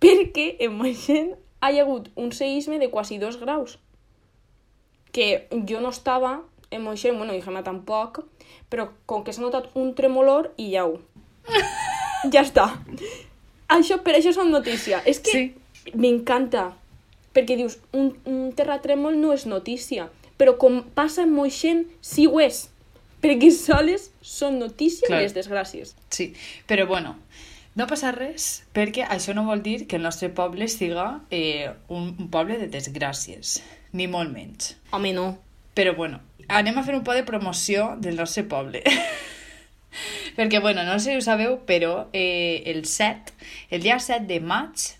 perquè 0.05 0.51
en 0.67 0.77
Moixent 0.77 1.33
hi 1.65 1.79
ha 1.79 1.83
hagut 1.87 2.11
un 2.21 2.31
seisme 2.37 2.79
de 2.79 2.91
quasi 2.93 3.17
dos 3.19 3.39
graus 3.41 3.79
que 5.15 5.47
jo 5.69 5.81
no 5.81 5.89
estava 5.95 6.43
en 6.71 6.83
Moixent, 6.83 7.17
bueno, 7.17 7.35
i 7.37 7.41
Gemma 7.43 7.63
tampoc, 7.63 8.25
però 8.69 8.89
com 9.07 9.23
que 9.25 9.33
s'ha 9.33 9.45
notat 9.45 9.69
un 9.79 9.93
tremolor 9.95 10.49
i 10.59 10.73
jau. 10.73 10.97
ja 12.35 12.43
està. 12.43 12.65
Això, 13.71 14.01
per 14.03 14.17
això 14.19 14.33
són 14.35 14.51
notícia. 14.51 14.99
És 15.07 15.21
que 15.23 15.31
Sí. 15.31 15.45
m'encanta, 15.95 16.73
perquè 17.35 17.57
dius, 17.57 17.79
un, 17.93 18.11
un 18.27 18.51
terratrèmol 18.59 19.15
no 19.21 19.33
és 19.33 19.47
notícia, 19.47 20.09
però 20.37 20.57
com 20.59 20.83
passa 20.97 21.23
en 21.23 21.31
Moixent, 21.33 21.85
sí 22.03 22.27
ho 22.27 22.41
és, 22.43 22.65
perquè 23.23 23.53
soles 23.55 24.11
són 24.21 24.59
notícia 24.59 25.07
Clar. 25.07 25.23
les 25.23 25.35
desgràcies. 25.37 25.95
Sí, 26.11 26.33
però 26.67 26.89
bueno, 26.91 27.15
no 27.75 27.89
passa 27.91 28.13
res 28.15 28.65
perquè 28.77 29.07
això 29.11 29.35
no 29.35 29.47
vol 29.49 29.63
dir 29.63 29.87
que 29.89 29.99
el 29.99 30.07
nostre 30.07 30.31
poble 30.31 30.69
siga 30.71 31.09
eh, 31.31 31.73
un, 31.89 32.15
un 32.19 32.31
poble 32.31 32.59
de 32.61 32.69
desgràcies, 32.71 33.59
ni 33.93 34.07
molt 34.11 34.33
menys. 34.33 34.75
Home, 34.93 35.13
no. 35.17 35.33
Però 35.75 35.95
bueno, 35.99 36.21
anem 36.49 36.79
a 36.79 36.85
fer 36.87 36.95
un 36.95 37.03
poc 37.07 37.19
de 37.19 37.27
promoció 37.27 37.95
del 37.99 38.17
nostre 38.21 38.45
poble. 38.47 38.85
perquè, 40.37 40.61
bueno, 40.61 40.85
no 40.85 40.99
sé 40.99 41.13
si 41.13 41.17
ho 41.17 41.25
sabeu, 41.25 41.59
però 41.67 42.09
eh, 42.13 42.63
el 42.67 42.85
7, 42.85 43.35
el 43.71 43.83
dia 43.83 43.99
7 43.99 44.27
de 44.27 44.41
maig, 44.41 44.91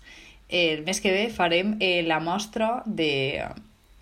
eh, 0.49 0.73
el 0.73 0.83
mes 0.83 1.01
que 1.01 1.11
ve, 1.11 1.29
farem 1.29 1.75
eh, 1.79 2.03
la 2.03 2.19
mostra 2.19 2.81
de, 2.85 3.47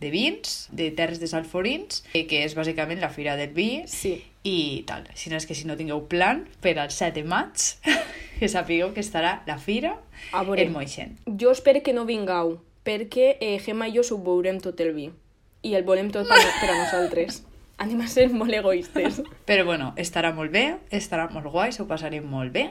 de 0.04 0.12
vins, 0.12 0.68
de 0.72 0.92
Terres 0.92 1.20
de 1.20 1.28
Salforins, 1.32 2.04
eh, 2.14 2.26
que 2.28 2.44
és 2.46 2.54
bàsicament 2.56 3.00
la 3.02 3.10
Fira 3.10 3.36
del 3.40 3.54
Vi, 3.56 3.84
Sí. 3.88 4.24
i 4.44 4.84
tal. 4.86 5.08
Si 5.16 5.30
no 5.32 5.38
és 5.38 5.46
que 5.48 5.56
si 5.56 5.66
no 5.66 5.78
tingueu 5.80 6.06
plan 6.12 6.44
per 6.62 6.78
al 6.80 6.92
7 6.92 7.22
de 7.22 7.28
maig, 7.28 7.56
que 8.40 8.50
sapigueu 8.50 8.94
que 8.94 9.00
estarà 9.02 9.42
la 9.48 9.58
fira 9.58 9.96
A 10.34 10.44
veure, 10.44 10.62
en 10.62 10.72
Moixent. 10.74 11.18
jo 11.40 11.52
espero 11.52 11.82
que 11.82 11.94
no 11.94 12.04
vingueu, 12.06 12.60
perquè 12.84 13.38
eh, 13.40 13.58
Gemma 13.64 13.88
i 13.88 13.94
jo 13.96 14.04
s'ho 14.04 14.18
veurem 14.20 14.60
tot 14.60 14.80
el 14.84 14.94
vi. 14.94 15.10
I 15.64 15.76
el 15.76 15.84
volem 15.88 16.10
tot 16.12 16.28
per, 16.28 16.38
per 16.60 16.70
a 16.70 16.78
nosaltres. 16.78 17.42
Anem 17.84 18.02
a 18.04 18.08
ser 18.08 18.28
molt 18.30 18.54
egoistes. 18.54 19.22
Però 19.48 19.64
bueno, 19.66 19.94
estarà 19.98 20.34
molt 20.36 20.52
bé, 20.52 20.76
estarà 20.92 21.30
molt 21.32 21.48
guai, 21.52 21.72
s'ho 21.74 21.88
passarem 21.90 22.24
molt 22.30 22.52
bé. 22.54 22.68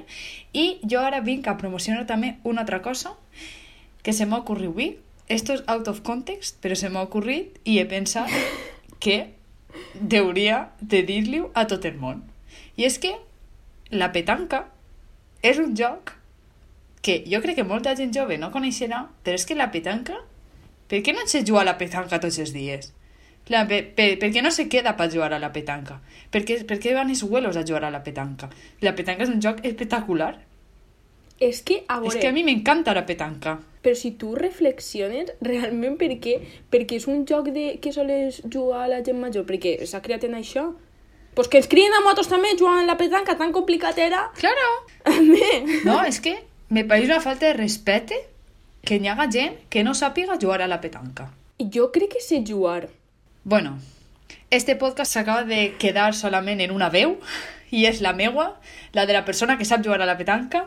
I 0.52 0.78
jo 0.88 1.00
ara 1.00 1.20
vinc 1.20 1.48
a 1.48 1.56
promocionar 1.58 2.04
també 2.06 2.36
una 2.44 2.60
altra 2.62 2.82
cosa 2.82 3.14
que 4.02 4.12
se 4.12 4.26
m'ha 4.26 4.38
ocorrit 4.44 4.68
avui. 4.70 4.92
Esto 5.32 5.54
es 5.56 5.62
out 5.66 5.88
of 5.88 6.02
context, 6.04 6.58
però 6.60 6.76
se 6.76 6.90
m'ha 6.92 7.02
ocorrit 7.06 7.56
i 7.64 7.78
he 7.80 7.86
pensat 7.88 8.28
que 9.00 9.18
deuria 9.94 10.66
de 10.80 11.02
dir-li 11.08 11.40
a 11.54 11.66
tot 11.70 11.86
el 11.88 11.96
món. 12.00 12.20
I 12.76 12.84
és 12.88 12.98
que 13.00 13.14
la 13.92 14.10
petanca 14.12 14.66
és 15.42 15.60
un 15.62 15.72
joc 15.78 16.12
que 17.02 17.22
jo 17.26 17.40
crec 17.42 17.58
que 17.58 17.66
molta 17.66 17.96
gent 17.98 18.12
jove 18.14 18.38
no 18.38 18.52
coneixerà, 18.54 19.06
però 19.24 19.40
és 19.40 19.48
que 19.48 19.58
la 19.58 19.70
petanca... 19.74 20.20
Per 20.92 21.00
què 21.00 21.14
no 21.16 21.24
se 21.26 21.40
juga 21.48 21.62
a 21.62 21.70
la 21.70 21.78
petanca 21.80 22.20
tots 22.20 22.36
els 22.42 22.52
dies? 22.52 22.92
Clar, 23.48 23.64
per, 23.66 23.80
per, 23.96 24.06
per 24.20 24.28
què 24.34 24.42
no 24.44 24.52
se 24.54 24.68
queda 24.70 24.92
per 24.98 25.08
jugar 25.10 25.32
a 25.32 25.40
la 25.40 25.50
petanca? 25.54 25.96
Per 26.30 26.44
què, 26.46 26.60
per 26.68 26.76
què 26.82 26.92
van 26.94 27.10
els 27.10 27.24
abuelos 27.24 27.56
a 27.56 27.64
jugar 27.66 27.86
a 27.88 27.90
la 27.94 28.02
petanca? 28.04 28.50
La 28.84 28.92
petanca 28.94 29.24
és 29.24 29.32
un 29.32 29.40
joc 29.42 29.64
espectacular. 29.66 30.34
És 31.40 31.62
que, 31.66 31.80
a 31.88 31.98
És 31.98 32.04
veure, 32.04 32.20
que 32.20 32.28
a 32.28 32.36
mi 32.36 32.44
m'encanta 32.46 32.94
la 32.94 33.06
petanca. 33.08 33.56
Però 33.82 33.98
si 33.98 34.12
tu 34.18 34.34
reflexiones 34.38 35.34
realment 35.42 35.98
per 35.98 36.14
què, 36.22 36.38
perquè 36.70 37.00
és 37.00 37.08
un 37.10 37.26
joc 37.28 37.50
de, 37.54 37.66
que 37.82 37.92
soles 37.92 38.40
jugar 38.46 38.84
a 38.86 38.90
la 38.94 39.02
gent 39.04 39.18
major, 39.18 39.44
perquè 39.48 39.80
s'ha 39.86 40.02
creat 40.04 40.24
en 40.28 40.38
això. 40.38 40.70
Pues 41.34 41.48
que 41.48 41.58
ens 41.58 41.68
crien 41.68 41.94
a 41.96 42.02
motos 42.04 42.28
també 42.28 42.52
jugant 42.58 42.82
a 42.82 42.86
la 42.86 42.98
petanca, 43.00 43.36
tan 43.40 43.52
complicat 43.52 43.98
era. 43.98 44.26
Claro. 44.38 44.68
No, 45.88 46.02
és 46.06 46.20
que 46.22 46.36
me 46.68 46.84
pareix 46.84 47.08
una 47.08 47.22
falta 47.24 47.48
de 47.48 47.56
respecte 47.56 48.18
que 48.86 48.98
hi 48.98 49.08
haga 49.08 49.28
gent 49.30 49.56
que 49.70 49.82
no 49.86 49.94
sàpiga 49.94 50.38
jugar 50.40 50.60
a 50.62 50.68
la 50.70 50.80
petanca. 50.82 51.30
Jo 51.58 51.90
crec 51.94 52.14
que 52.16 52.20
sé 52.20 52.42
jugar. 52.46 52.88
Bueno, 53.44 53.78
este 54.50 54.76
podcast 54.76 55.12
s'acaba 55.12 55.44
de 55.44 55.74
quedar 55.78 56.14
solament 56.14 56.60
en 56.60 56.70
una 56.70 56.90
veu 56.90 57.16
i 57.72 57.86
és 57.88 58.02
la 58.04 58.12
meua, 58.12 58.60
la 58.92 59.06
de 59.06 59.16
la 59.16 59.24
persona 59.24 59.56
que 59.58 59.64
sap 59.64 59.82
jugar 59.82 60.02
a 60.02 60.06
la 60.06 60.18
petanca 60.18 60.66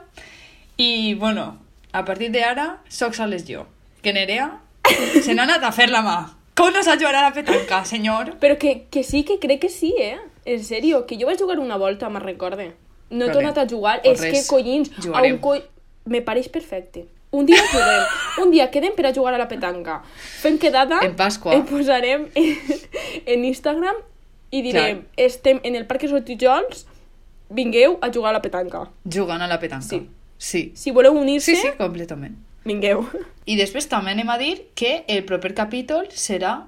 i, 0.78 1.14
bueno, 1.14 1.65
a 1.96 2.04
partir 2.04 2.30
d'ara 2.34 2.68
soc 2.92 3.16
sols 3.16 3.46
jo, 3.48 3.66
que 4.04 4.14
Nerea 4.14 4.50
se 5.24 5.34
n'ha 5.34 5.46
anat 5.48 5.64
a 5.64 5.72
fer 5.72 5.88
la 5.90 6.04
mà. 6.06 6.18
Com 6.56 6.72
no 6.72 6.82
sap 6.84 7.00
jugar 7.00 7.16
a 7.20 7.26
la 7.30 7.34
petanca, 7.36 7.82
senyor? 7.88 8.36
Però 8.40 8.58
que, 8.60 8.86
que 8.92 9.04
sí, 9.04 9.24
que 9.28 9.40
crec 9.44 9.62
que 9.66 9.70
sí, 9.70 9.94
eh? 10.00 10.18
En 10.46 10.62
sèrio, 10.64 11.06
que 11.08 11.18
jo 11.20 11.28
vaig 11.28 11.42
jugar 11.42 11.58
una 11.60 11.76
volta, 11.82 12.08
me'n 12.10 12.24
recorde. 12.24 12.70
No 13.10 13.26
he 13.26 13.28
Vale. 13.28 13.34
tornat 13.34 13.58
a 13.58 13.66
jugar. 13.68 14.00
Pues 14.04 14.22
és 14.22 14.24
res, 14.24 14.38
que, 14.38 14.48
collins, 14.54 14.92
a 14.92 15.02
jugarem. 15.02 15.36
un 15.36 15.42
coll... 15.44 15.64
Me 16.06 16.22
pareix 16.22 16.48
perfecte. 16.54 17.08
Un 17.36 17.48
dia 17.50 17.60
juguem, 17.60 18.04
un 18.44 18.52
dia 18.54 18.70
quedem 18.72 18.94
per 18.96 19.08
a 19.10 19.14
jugar 19.14 19.34
a 19.36 19.40
la 19.42 19.48
petanca. 19.52 19.98
Fem 20.44 20.60
quedada... 20.62 21.02
En 21.04 21.16
Pasqua. 21.20 21.56
I 21.58 21.64
posarem 21.68 22.28
en, 22.38 22.52
en 23.34 23.48
Instagram 23.50 23.98
i 24.56 24.62
direm, 24.64 25.02
estem 25.20 25.60
en 25.68 25.76
el 25.76 25.88
Parc 25.90 26.06
Sotijols, 26.08 26.86
vingueu 27.50 27.98
a 28.00 28.12
jugar 28.14 28.32
a 28.32 28.38
la 28.38 28.44
petanca. 28.46 28.86
Jugant 29.04 29.44
a 29.44 29.50
la 29.52 29.60
petanca. 29.60 29.90
Sí. 29.90 30.06
Sí. 30.46 30.68
Si 30.78 30.92
voleu 30.94 31.16
unir-se, 31.18 31.56
Sí, 31.56 31.62
sí, 31.62 31.72
completament. 31.80 32.36
vingueu. 32.66 33.06
I 33.50 33.56
després 33.58 33.88
també 33.90 34.12
anem 34.14 34.30
a 34.30 34.38
dir 34.42 34.68
que 34.78 35.04
el 35.08 35.24
proper 35.26 35.54
capítol 35.58 36.08
serà 36.14 36.68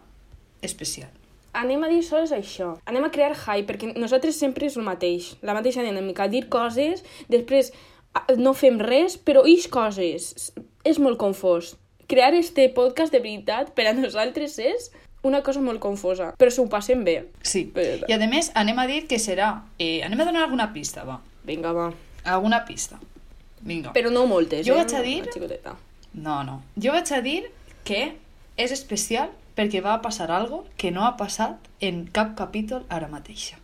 especial. 0.62 1.10
Anem 1.58 1.84
a 1.84 1.90
dir 1.90 2.04
sols 2.06 2.32
això. 2.36 2.76
Anem 2.86 3.06
a 3.08 3.12
crear 3.13 3.34
hype, 3.36 3.66
perquè 3.72 3.92
nosaltres 3.98 4.38
sempre 4.38 4.68
és 4.70 4.78
el 4.78 4.86
mateix. 4.86 5.32
La 5.42 5.56
mateixa 5.58 5.82
dinàmica. 5.86 6.28
Dir 6.30 6.44
coses, 6.54 7.04
després 7.30 7.72
ah, 8.13 8.26
no 8.38 8.54
fem 8.54 8.78
res, 8.82 9.18
però 9.18 9.42
ix 9.50 9.66
coses. 9.74 10.52
És 10.86 11.00
molt 11.02 11.18
confós. 11.18 11.76
Crear 12.08 12.34
este 12.38 12.70
podcast 12.70 13.12
de 13.12 13.20
veritat 13.20 13.74
per 13.76 13.88
a 13.90 13.94
nosaltres 13.98 14.58
és 14.60 14.92
una 15.26 15.42
cosa 15.44 15.60
molt 15.66 15.82
confosa, 15.84 16.30
però 16.38 16.54
s'ho 16.54 16.68
passem 16.70 17.02
bé. 17.04 17.18
Sí. 17.42 17.66
Però- 17.74 18.06
I 18.08 18.13
a 18.13 18.20
més 18.30 18.52
anem 18.56 18.78
a 18.80 18.86
dir 18.88 19.08
que 19.10 19.18
serà... 19.20 19.63
Eh, 19.80 20.02
anem 20.06 20.22
a 20.22 20.26
donar 20.30 20.46
alguna 20.46 20.70
pista, 20.74 21.04
va. 21.04 21.20
Vinga, 21.44 21.74
va. 21.74 21.90
Alguna 22.24 22.63
pista. 22.66 23.00
Vinga. 23.62 23.93
Però 23.93 24.12
no 24.13 24.26
moltes, 24.30 24.65
Jo 24.67 24.76
eh? 24.76 24.84
vaig 24.84 24.96
a 24.96 25.02
dir-. 25.02 25.60
No, 26.13 26.43
no. 26.43 26.62
Jo 26.76 26.93
vaig 26.96 27.12
a 27.13 27.22
dir 27.22 27.43
que 27.88 28.15
és 28.58 28.74
especial 28.74 29.32
perquè 29.58 29.82
va 29.82 30.00
passar 30.02 30.30
algo 30.32 30.65
que 30.78 30.91
no 30.91 31.06
ha 31.06 31.15
passat 31.17 31.58
en 31.82 32.06
cap 32.13 32.36
capítol 32.38 32.86
ara 32.89 33.10
mateixa. 33.10 33.58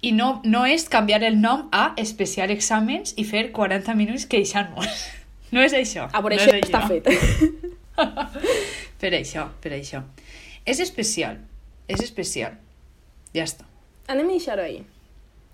I 0.00 0.12
no, 0.16 0.40
no 0.44 0.64
és 0.64 0.86
canviar 0.88 1.22
el 1.24 1.40
nom 1.40 1.66
a 1.72 1.90
especial 2.00 2.52
exàmens 2.52 3.12
i 3.16 3.24
fer 3.28 3.50
40 3.52 3.94
minuts 3.98 4.26
queixant-nos. 4.26 5.06
No 5.54 5.62
és 5.62 5.70
això. 5.78 6.08
A 6.10 6.20
veure, 6.24 6.34
no 6.34 6.42
això 6.42 6.56
és 6.58 6.64
està 6.66 6.80
fet. 6.90 7.06
Per 9.00 9.10
això, 9.14 9.44
per 9.62 9.70
això. 9.76 10.00
És 10.66 10.80
especial. 10.82 11.38
És 11.86 12.02
especial. 12.02 12.56
Ja 13.30 13.44
està. 13.46 13.62
Anem 14.10 14.26
a 14.26 14.34
deixar-ho 14.34 14.64
ahí. 14.64 14.80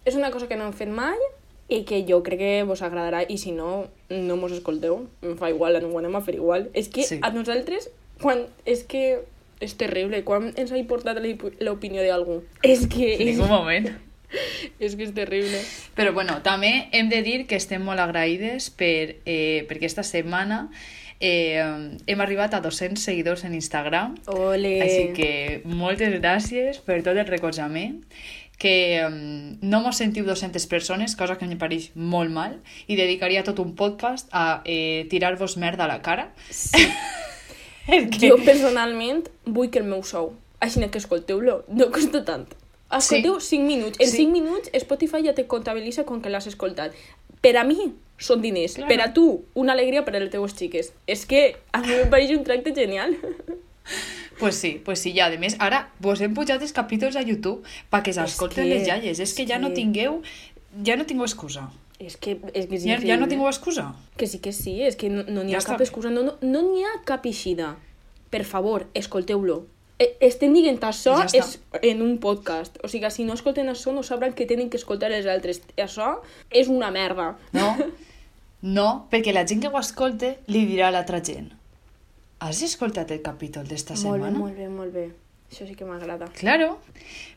És 0.09 0.17
una 0.17 0.31
cosa 0.33 0.49
que 0.49 0.57
no 0.57 0.65
hem 0.65 0.73
fet 0.73 0.89
mai 0.89 1.21
i 1.69 1.85
que 1.85 2.05
jo 2.09 2.23
crec 2.23 2.39
que 2.39 2.63
vos 2.69 2.83
agradarà 2.83 3.23
i 3.29 3.39
si 3.39 3.53
no, 3.53 3.89
no 4.11 4.37
mos 4.37 4.53
escolteu. 4.53 5.07
Em 5.23 5.37
fa 5.41 5.49
igual, 5.51 5.77
ho 5.85 5.99
anem 5.99 6.17
a 6.17 6.21
fer 6.21 6.35
igual. 6.37 6.69
És 6.75 6.89
que 6.89 7.03
Sí. 7.05 7.19
a 7.23 7.31
nosaltres, 7.31 7.91
quan... 8.21 8.47
És 8.67 8.83
que 8.85 9.21
és 9.61 9.77
terrible. 9.79 10.25
Quan 10.25 10.53
ens 10.57 10.73
ha 10.73 10.77
importat 10.79 11.21
l'op- 11.23 11.55
l'opinió 11.61 12.03
d'algú? 12.03 12.43
És 12.63 12.87
que... 12.87 13.15
En 13.15 13.27
ningú 13.31 13.47
moment. 13.47 13.89
és 14.81 14.97
que 14.97 15.05
és 15.05 15.15
terrible. 15.15 15.61
Però 15.97 16.13
bueno, 16.13 16.41
també 16.43 16.89
hem 16.93 17.09
de 17.13 17.23
dir 17.23 17.47
que 17.47 17.57
estem 17.57 17.83
molt 17.85 18.01
agraïdes 18.01 18.71
per, 18.71 19.17
eh, 19.25 19.65
perquè 19.69 19.85
esta 19.87 20.03
setmana 20.03 20.69
eh, 21.21 21.63
hem 22.07 22.21
arribat 22.21 22.55
a 22.55 22.61
200 22.61 22.99
seguidors 23.01 23.45
en 23.45 23.55
Instagram. 23.55 24.17
Ole. 24.27 24.81
Així 24.83 25.13
que 25.15 25.63
moltes 25.65 26.17
gràcies 26.21 26.81
per 26.83 27.03
tot 27.07 27.17
el 27.17 27.27
recolzament 27.29 28.03
que 28.63 29.03
um, 29.03 29.59
no 29.61 29.81
mos 29.83 29.99
sentiu 29.99 30.23
200 30.25 30.67
persones, 30.71 31.17
cosa 31.19 31.35
que 31.35 31.49
em 31.49 31.59
pareix 31.59 31.89
molt 31.99 32.31
mal, 32.31 32.61
i 32.87 32.95
dedicaria 32.95 33.43
tot 33.43 33.59
un 33.59 33.73
podcast 33.75 34.31
a 34.31 34.63
eh, 34.63 35.09
tirar-vos 35.11 35.57
merda 35.59 35.89
a 35.89 35.91
la 35.91 35.99
cara. 35.99 36.29
Sí. 36.47 36.87
que... 38.15 38.29
Jo 38.29 38.39
personalment 38.39 39.27
vull 39.51 39.73
que 39.75 39.83
el 39.83 39.91
meu 39.91 40.07
sou. 40.07 40.37
Així 40.63 40.79
que 40.87 41.03
escolteu-lo. 41.03 41.65
No 41.75 41.91
costa 41.91 42.23
tant. 42.23 42.47
Escolteu 42.93 43.41
Sí. 43.41 43.57
5 43.59 43.67
minuts. 43.67 43.99
En 43.99 44.07
Sí. 44.07 44.23
5 44.23 44.31
minuts 44.31 44.71
Spotify 44.79 45.27
ja 45.27 45.35
te 45.35 45.49
comptabilitza 45.51 46.07
com 46.07 46.23
que 46.23 46.31
l'has 46.31 46.47
escoltat. 46.47 46.95
Per 47.43 47.57
a 47.59 47.65
mi 47.67 47.91
són 48.17 48.47
diners. 48.47 48.79
Claro. 48.79 48.89
Per 48.89 49.01
a 49.03 49.13
tu, 49.13 49.27
una 49.59 49.73
alegria 49.73 50.05
per 50.07 50.15
a 50.15 50.21
les 50.23 50.31
teves 50.31 50.55
xiques. 50.55 50.93
És 51.11 51.27
que 51.27 51.57
a 51.73 51.83
mi 51.83 51.99
em 51.99 52.11
pareix 52.11 52.31
un 52.31 52.45
tracte 52.47 52.71
genial. 52.79 53.19
Pues 54.39 54.57
sí, 54.57 54.81
pues 54.85 54.99
sí, 55.01 55.13
ja, 55.17 55.27
a 55.27 55.37
més, 55.39 55.57
ara 55.59 55.91
vos 56.01 56.21
hem 56.21 56.35
pujat 56.35 56.63
els 56.63 56.73
capítols 56.73 57.17
a 57.17 57.23
YouTube 57.23 57.63
perquè 57.93 58.13
s'escolten 58.17 58.65
que- 58.65 58.71
les 58.75 58.89
iaies. 58.89 59.21
És 59.21 59.35
que 59.35 59.47
ja 59.47 59.59
no 59.59 59.73
tingueu... 59.73 60.23
Ja 60.85 60.97
no 60.97 61.05
tingueu 61.07 61.27
excusa. 61.27 61.71
És 61.99 62.17
que 62.17 62.39
és, 62.55 62.67
que 62.67 62.75
és 62.81 62.85
Ja, 62.85 62.97
ja 62.99 63.17
no 63.17 63.29
tingueu 63.29 63.47
excusa. 63.49 63.95
Que 64.17 64.27
sí 64.27 64.39
que 64.41 64.53
sí, 64.53 64.81
és 64.83 64.97
que 64.97 65.09
no 65.11 65.23
n'hi 65.23 65.53
no 65.53 65.59
ha 65.59 65.61
Ja 65.61 65.67
cap 65.69 65.77
està. 65.81 65.85
excusa, 65.87 66.11
no 66.11 66.23
n'hi 66.23 66.49
no, 66.51 66.63
no 66.63 66.87
ha 66.89 66.97
cap 67.05 67.25
eixida. 67.27 67.77
Per 68.31 68.45
favor, 68.45 68.87
escolteu-lo. 68.95 69.67
E- 70.01 70.17
Estem 70.21 70.53
dient 70.57 70.81
això 70.81 71.15
Ja 71.21 71.29
és 71.39 71.61
en 71.83 72.03
un 72.03 72.19
podcast. 72.19 72.79
O 72.83 72.89
sigui, 72.89 73.11
si 73.11 73.25
no 73.25 73.35
escolten 73.35 73.69
això, 73.69 73.93
no 73.95 74.03
sabran 74.03 74.33
que 74.35 74.47
tenen 74.47 74.71
que 74.71 74.77
escoltar 74.81 75.13
els 75.13 75.27
altres. 75.27 75.63
Això 75.77 76.17
és 76.51 76.67
una 76.69 76.91
merda. 76.91 77.37
No, 77.53 77.77
no, 78.63 79.07
perquè 79.13 79.33
la 79.33 79.47
gent 79.47 79.61
que 79.63 79.69
ho 79.69 79.79
escolte 79.79 80.39
li 80.49 80.65
dirà 80.67 80.89
a 80.89 80.97
l'altra 80.97 81.21
gent 81.23 81.53
Has 82.43 82.61
escoltat 82.67 83.11
el 83.15 83.21
capítol 83.23 83.69
d'esta 83.71 83.95
Molt 83.95 84.03
bé, 84.03 84.11
setmana? 84.27 84.39
molt 84.39 84.57
bé, 84.59 84.69
molt 84.69 84.93
bé. 84.95 85.05
Això 85.53 85.67
sí 85.69 85.75
que 85.77 85.85
m'agrada. 85.85 86.27
Claro. 86.39 86.79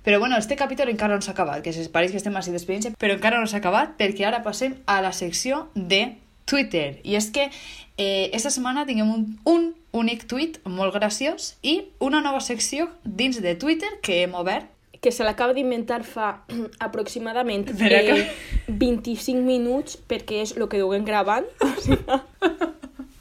Però 0.06 0.20
bueno, 0.22 0.38
este 0.38 0.56
capítol 0.56 0.90
encara 0.90 1.16
no 1.16 1.22
s'ha 1.22 1.34
acabat, 1.36 1.62
que 1.62 1.70
es 1.74 1.90
pareix 1.92 2.12
que 2.14 2.18
estem 2.22 2.36
així 2.40 2.54
d'experiència, 2.54 2.94
però 2.98 3.14
encara 3.18 3.40
no 3.42 3.48
s'ha 3.48 3.60
acabat 3.62 3.98
perquè 4.00 4.26
ara 4.26 4.40
passem 4.46 4.78
a 4.88 5.02
la 5.04 5.12
secció 5.14 5.68
de 5.76 6.16
Twitter. 6.46 7.02
I 7.04 7.18
és 7.20 7.28
que 7.36 7.50
eh, 7.98 8.30
esta 8.34 8.50
setmana 8.50 8.86
tinguem 8.88 9.12
un, 9.12 9.26
un 9.46 9.68
únic 9.92 10.26
tuit 10.32 10.62
molt 10.66 10.94
graciós 10.96 11.56
i 11.62 11.76
una 12.00 12.22
nova 12.22 12.40
secció 12.40 12.88
dins 13.04 13.42
de 13.44 13.54
Twitter 13.56 13.92
que 14.02 14.24
hem 14.24 14.34
obert. 14.34 14.72
Que 15.02 15.12
se 15.12 15.24
l'acaba 15.28 15.54
d'inventar 15.54 16.02
fa 16.08 16.46
aproximadament 16.88 17.68
Espera 17.70 18.00
que- 18.08 18.22
eh, 18.22 18.72
25 18.72 19.44
minuts 19.44 20.00
perquè 20.10 20.40
és 20.48 20.56
el 20.58 20.66
que 20.72 20.80
duguem 20.82 21.06
gravant. 21.06 21.46
O 21.62 21.76
sigui, 21.84 22.00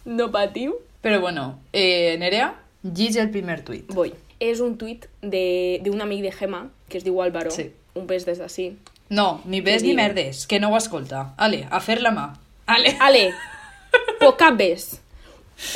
no 0.06 0.30
patiu. 0.30 0.78
Però 1.04 1.20
bueno, 1.20 1.58
eh, 1.76 2.16
Nerea, 2.18 2.54
llig 2.82 3.16
el 3.20 3.28
primer 3.30 3.60
tuit. 3.64 3.86
Voy. 3.92 4.14
És 4.40 4.60
un 4.64 4.78
tuit 4.80 5.04
de- 5.22 5.80
d'un 5.84 6.00
amic 6.00 6.22
de 6.24 6.32
Gemma, 6.32 6.70
que 6.88 6.98
es 6.98 7.04
diu 7.04 7.20
Álvaro. 7.22 7.50
Sí. 7.52 7.68
Un 7.94 8.06
pes 8.08 8.24
des 8.26 8.38
d'ací. 8.40 8.70
No, 9.10 9.42
ni 9.44 9.60
ves 9.60 9.82
ni 9.82 9.90
diu? 9.92 9.96
merdes, 9.96 10.46
que 10.46 10.58
no 10.60 10.70
ho 10.72 10.76
escolta. 10.78 11.34
Ale, 11.36 11.66
a 11.70 11.80
fer 11.80 12.00
la 12.00 12.10
mà. 12.10 12.24
Ale. 12.66 12.96
Ale, 13.00 13.32
poca 14.18 14.50
ves. 14.50 15.00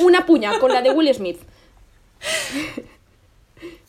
Una 0.00 0.24
punya 0.26 0.58
con 0.58 0.72
la 0.72 0.80
de 0.82 0.90
Will 0.90 1.12
Smith. 1.14 1.38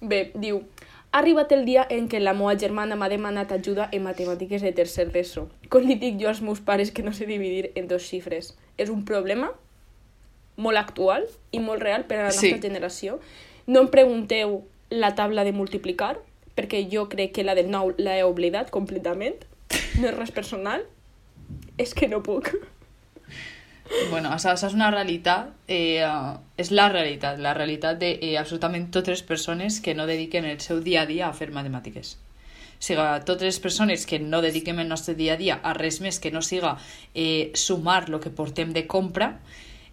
Bé, 0.01 0.31
diu... 0.35 0.63
Ha 1.11 1.23
arribat 1.23 1.49
el 1.55 1.63
dia 1.65 1.87
en 1.89 2.05
què 2.07 2.19
la 2.21 2.35
meva 2.37 2.53
germana 2.61 2.93
m'ha 2.95 3.07
demanat 3.09 3.49
ajuda 3.55 3.87
en 3.91 4.03
matemàtiques 4.05 4.61
de 4.61 4.69
tercer 4.77 5.07
d'ESO. 5.09 5.47
Com 5.73 5.81
li 5.87 5.95
dic 5.97 6.19
jo 6.21 6.27
als 6.29 6.41
meus 6.45 6.59
pares 6.61 6.91
que 6.93 7.01
no 7.01 7.13
sé 7.17 7.25
dividir 7.25 7.71
en 7.73 7.87
dos 7.89 8.03
xifres? 8.05 8.51
És 8.77 8.91
un 8.93 9.01
problema 9.07 9.49
molt 10.59 10.77
actual 10.77 11.25
i 11.55 11.59
molt 11.63 11.81
real 11.81 12.03
per 12.05 12.17
a 12.19 12.21
la 12.27 12.31
nostra 12.33 12.49
Sí. 12.57 12.61
generació. 12.61 13.19
No 13.65 13.81
em 13.85 13.87
pregunteu 13.89 14.65
la 14.91 15.13
taula 15.15 15.43
de 15.47 15.53
multiplicar, 15.55 16.17
perquè 16.57 16.83
jo 16.91 17.07
crec 17.09 17.31
que 17.37 17.43
la 17.47 17.55
del 17.55 17.69
9 17.71 17.95
l'he 17.97 18.23
oblidat 18.27 18.69
completament. 18.69 19.45
No 19.99 20.07
és 20.09 20.15
res 20.17 20.31
personal. 20.35 20.83
És 21.77 21.93
que 21.95 22.07
no 22.09 22.21
puc. 22.21 22.51
Bueno, 24.11 24.29
això, 24.29 24.51
això 24.53 24.67
és 24.69 24.75
una 24.77 24.91
realitat, 24.93 25.47
eh, 25.67 26.05
és 26.61 26.69
la 26.71 26.89
realitat, 26.91 27.39
la 27.41 27.55
realitat 27.57 27.97
de 27.97 28.11
eh, 28.21 28.35
absolutament 28.37 28.91
totes 28.93 29.09
les 29.15 29.23
persones 29.25 29.79
que 29.81 29.95
no 29.95 30.05
dediquen 30.05 30.45
el 30.45 30.59
seu 30.61 30.79
dia 30.85 31.01
a 31.01 31.05
dia 31.09 31.27
a 31.27 31.33
fer 31.33 31.49
matemàtiques. 31.51 32.17
O 32.79 32.81
sigui, 32.85 33.07
totes 33.25 33.43
les 33.47 33.59
persones 33.59 34.05
que 34.05 34.19
no 34.19 34.43
dediquem 34.45 34.77
el 34.79 34.87
nostre 34.87 35.15
dia 35.15 35.33
a 35.33 35.37
dia 35.41 35.57
a 35.63 35.73
res 35.73 35.99
més 36.01 36.19
que 36.21 36.29
no 36.31 36.41
siga 36.45 36.77
eh, 37.15 37.49
sumar 37.55 38.05
el 38.09 38.19
que 38.21 38.29
portem 38.29 38.71
de 38.73 38.85
compra, 38.87 39.39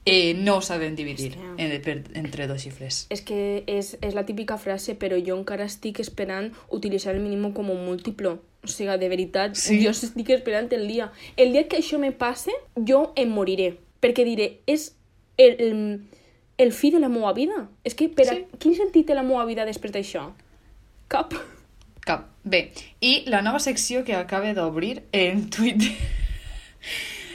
eh, 0.07 0.35
no 0.35 0.61
saben 0.63 0.95
dividir 0.97 1.35
Hòstia. 1.37 2.03
entre 2.15 2.47
dos 2.47 2.63
xifres. 2.63 3.07
És 3.11 3.21
que 3.21 3.65
és, 3.67 3.99
és 4.01 4.15
la 4.15 4.25
típica 4.25 4.57
frase, 4.57 4.95
però 4.95 5.19
jo 5.19 5.37
encara 5.37 5.65
estic 5.67 5.99
esperant 6.01 6.53
utilitzar 6.71 7.15
el 7.15 7.21
mínim 7.21 7.53
com 7.53 7.69
un 7.71 7.85
múltiplo. 7.85 8.39
O 8.65 8.69
sigui, 8.69 8.97
de 8.99 9.09
veritat, 9.09 9.55
Sí. 9.55 9.83
jo 9.85 9.91
estic 9.91 10.31
esperant 10.31 10.73
el 10.73 10.87
dia. 10.89 11.13
El 11.37 11.53
dia 11.53 11.69
que 11.69 11.77
això 11.79 11.99
me 11.99 12.13
passe, 12.13 12.51
jo 12.77 13.13
em 13.17 13.29
moriré. 13.29 13.77
Perquè 14.01 14.25
diré, 14.25 14.61
és 14.67 14.95
el, 15.39 15.57
el, 15.61 16.01
el 16.59 16.73
fi 16.73 16.91
de 16.91 17.01
la 17.01 17.09
meva 17.09 17.33
vida. 17.33 17.69
És 17.85 17.95
que, 17.95 18.09
per 18.09 18.29
a, 18.29 18.35
Sí. 18.35 18.45
quin 18.59 18.75
sentit 18.75 19.07
té 19.07 19.15
la 19.15 19.23
meva 19.23 19.45
vida 19.45 19.65
després 19.65 19.93
d'això? 19.93 20.33
Cap. 21.09 21.35
Cap. 22.07 22.29
Bé, 22.45 22.71
i 23.01 23.25
la 23.27 23.43
nova 23.43 23.59
secció 23.59 24.05
que 24.05 24.15
acaba 24.15 24.53
d'obrir 24.55 25.03
en 25.13 25.51
Twitter... 25.51 25.91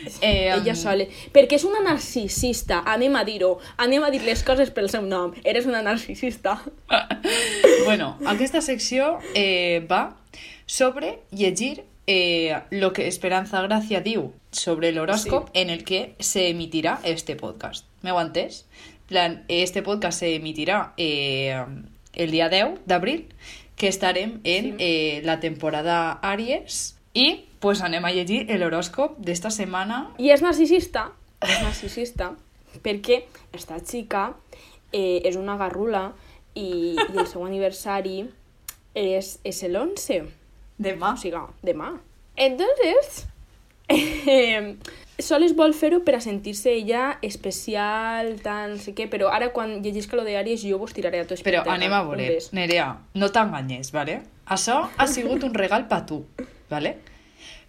eh, 0.21 0.53
Ella 0.55 0.75
sola. 0.75 1.05
Perquè 1.33 1.55
és 1.59 1.63
una 1.67 1.81
narcisista, 1.85 2.81
anem 2.85 3.15
a 3.15 3.23
dir-ho. 3.27 3.59
Anem 3.77 4.03
a 4.03 4.09
dir 4.11 4.21
les 4.23 4.43
coses 4.43 4.71
pel 4.71 4.89
seu 4.89 5.01
nom. 5.05 5.33
Eres 5.43 5.65
una 5.65 5.81
narcisista. 5.81 6.61
bueno, 7.85 8.17
aquesta 8.25 8.61
secció 8.61 9.19
eh, 9.35 9.85
va 9.89 10.17
sobre 10.65 11.19
llegir 11.31 11.83
eh, 12.07 12.55
lo 12.71 12.93
que 12.93 13.07
Esperanza 13.07 13.61
Gracia 13.61 14.01
diu 14.01 14.31
sobre 14.51 14.91
l'horòscop 14.91 15.49
Sí. 15.53 15.61
en 15.61 15.69
el 15.69 15.83
que 15.83 16.15
se 16.19 16.49
emitirà 16.49 16.99
este 17.03 17.35
podcast. 17.35 17.85
M'heu 18.01 18.19
entès? 18.19 18.65
plan, 19.11 19.43
este 19.49 19.81
podcast 19.83 20.19
se 20.19 20.35
emitirà 20.35 20.93
eh, 20.97 21.59
el 22.13 22.31
dia 22.31 22.47
10 22.49 22.79
d'abril, 22.87 23.27
que 23.75 23.87
estarem 23.89 24.39
en 24.45 24.63
Sí. 24.65 24.75
eh, 24.79 25.21
la 25.25 25.39
temporada 25.41 26.13
Aries 26.21 26.95
i 27.13 27.43
pues, 27.61 27.81
anem 27.85 28.05
a 28.05 28.11
llegir 28.11 28.43
l'horòscop 28.49 29.19
d'esta 29.21 29.51
setmana. 29.53 30.03
I 30.19 30.33
és 30.33 30.43
narcisista, 30.43 31.11
és 31.45 31.61
narcisista, 31.63 32.33
perquè 32.83 33.23
esta 33.55 33.79
xica 33.79 34.31
eh, 34.91 35.21
és 35.23 35.37
una 35.39 35.57
garrula 35.59 36.09
i, 36.53 36.97
i 36.97 37.17
el 37.17 37.27
seu 37.29 37.45
aniversari 37.45 38.25
es, 38.93 39.37
es 39.43 39.63
el 39.63 39.77
11. 39.77 40.23
Demà. 40.81 41.13
O 41.13 41.21
sigui, 41.21 41.43
demà. 41.63 41.93
Entonces, 42.35 43.27
eh, 43.87 44.75
sol 45.21 45.45
es 45.45 45.53
vol 45.55 45.75
fer-ho 45.77 46.01
per 46.05 46.15
a 46.17 46.21
sentir-se 46.23 46.73
ella 46.73 47.19
especial, 47.21 48.33
tant, 48.41 48.75
no 48.75 48.81
sé 48.81 48.95
què, 48.97 49.07
però 49.11 49.29
ara 49.29 49.51
quan 49.53 49.79
llegisca 49.85 50.17
lo 50.17 50.25
de 50.25 50.37
Aries 50.39 50.65
jo 50.65 50.79
vos 50.81 50.95
tiraré 50.97 51.21
a 51.21 51.29
tots 51.29 51.45
Però 51.45 51.61
anem 51.69 51.93
a 51.93 52.01
veure. 52.07 52.39
Nerea, 52.57 52.89
no 53.13 53.31
t'enganyes, 53.31 53.93
vale? 53.93 54.21
Això 54.51 54.81
ha 54.97 55.07
sigut 55.07 55.45
un 55.47 55.53
regal 55.53 55.87
per 55.91 56.01
tu, 56.09 56.23
vale? 56.71 56.97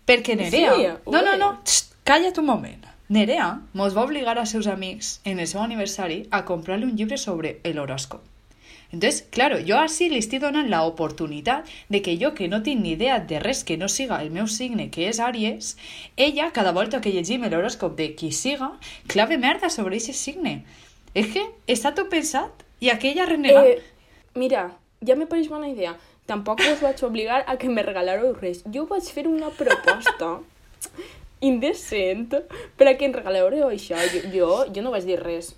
Perquè 0.07 0.37
Nerea... 0.39 0.75
Sí, 0.75 0.89
no, 1.11 1.23
no, 1.23 1.37
no, 1.39 1.53
txt, 1.63 1.95
calla't 2.09 2.41
un 2.43 2.49
moment. 2.49 2.89
Nerea 3.13 3.49
mos 3.77 3.97
va 3.97 4.07
obligar 4.07 4.39
als 4.39 4.55
seus 4.55 4.67
amics 4.67 5.21
en 5.29 5.39
el 5.39 5.49
seu 5.51 5.61
aniversari 5.63 6.23
a 6.31 6.45
comprar-li 6.49 6.89
un 6.89 6.97
llibre 6.97 7.19
sobre 7.21 7.59
el 7.63 7.79
horòscop. 7.79 8.23
Entonces, 8.93 9.23
claro, 9.31 9.57
jo 9.69 9.79
així 9.81 10.11
li 10.13 10.19
estic 10.21 10.43
donant 10.43 10.69
la 10.69 10.83
oportunitat 10.85 11.69
de 11.89 12.03
que 12.05 12.19
jo, 12.21 12.35
que 12.37 12.49
no 12.49 12.61
tinc 12.63 12.83
ni 12.83 12.93
idea 12.93 13.19
de 13.21 13.39
res 13.41 13.63
que 13.65 13.79
no 13.81 13.89
siga 13.89 14.21
el 14.21 14.31
meu 14.31 14.47
signe, 14.47 14.91
que 14.93 15.09
és 15.09 15.21
Àries, 15.21 15.77
ella, 16.17 16.51
cada 16.53 16.75
volta 16.77 17.01
que 17.01 17.13
llegim 17.15 17.47
l'horòscop 17.49 17.97
de 17.97 18.11
qui 18.17 18.33
siga, 18.37 18.75
clave 19.09 19.39
merda 19.41 19.71
sobre 19.73 19.97
aquest 19.97 20.21
signe. 20.21 20.59
És 21.15 21.33
que 21.33 21.47
està 21.73 21.95
tot 21.97 22.13
pensat 22.13 22.67
i 22.81 22.93
aquella 22.93 23.25
renega... 23.29 23.65
Eh, 23.65 23.81
mira, 24.37 24.69
ja 25.01 25.17
me 25.17 25.29
pareix 25.29 25.49
bona 25.49 25.73
idea. 25.73 25.97
Tampoc 26.33 26.63
us 26.65 26.81
vaig 26.81 27.03
obligar 27.05 27.43
a 27.47 27.59
que 27.61 27.69
me 27.69 27.83
regalareu 27.85 28.33
res. 28.41 28.63
Jo 28.75 28.87
vaig 28.91 29.05
fer 29.13 29.27
una 29.29 29.51
proposta 29.53 30.39
indecent 31.49 32.31
per 32.79 32.89
a 32.89 32.95
que 32.99 33.05
em 33.09 33.13
regalareu 33.17 33.69
això. 33.71 33.99
Jo, 34.13 34.23
jo, 34.33 34.49
jo 34.75 34.85
no 34.85 34.93
vaig 34.95 35.05
dir 35.09 35.19
res. 35.21 35.53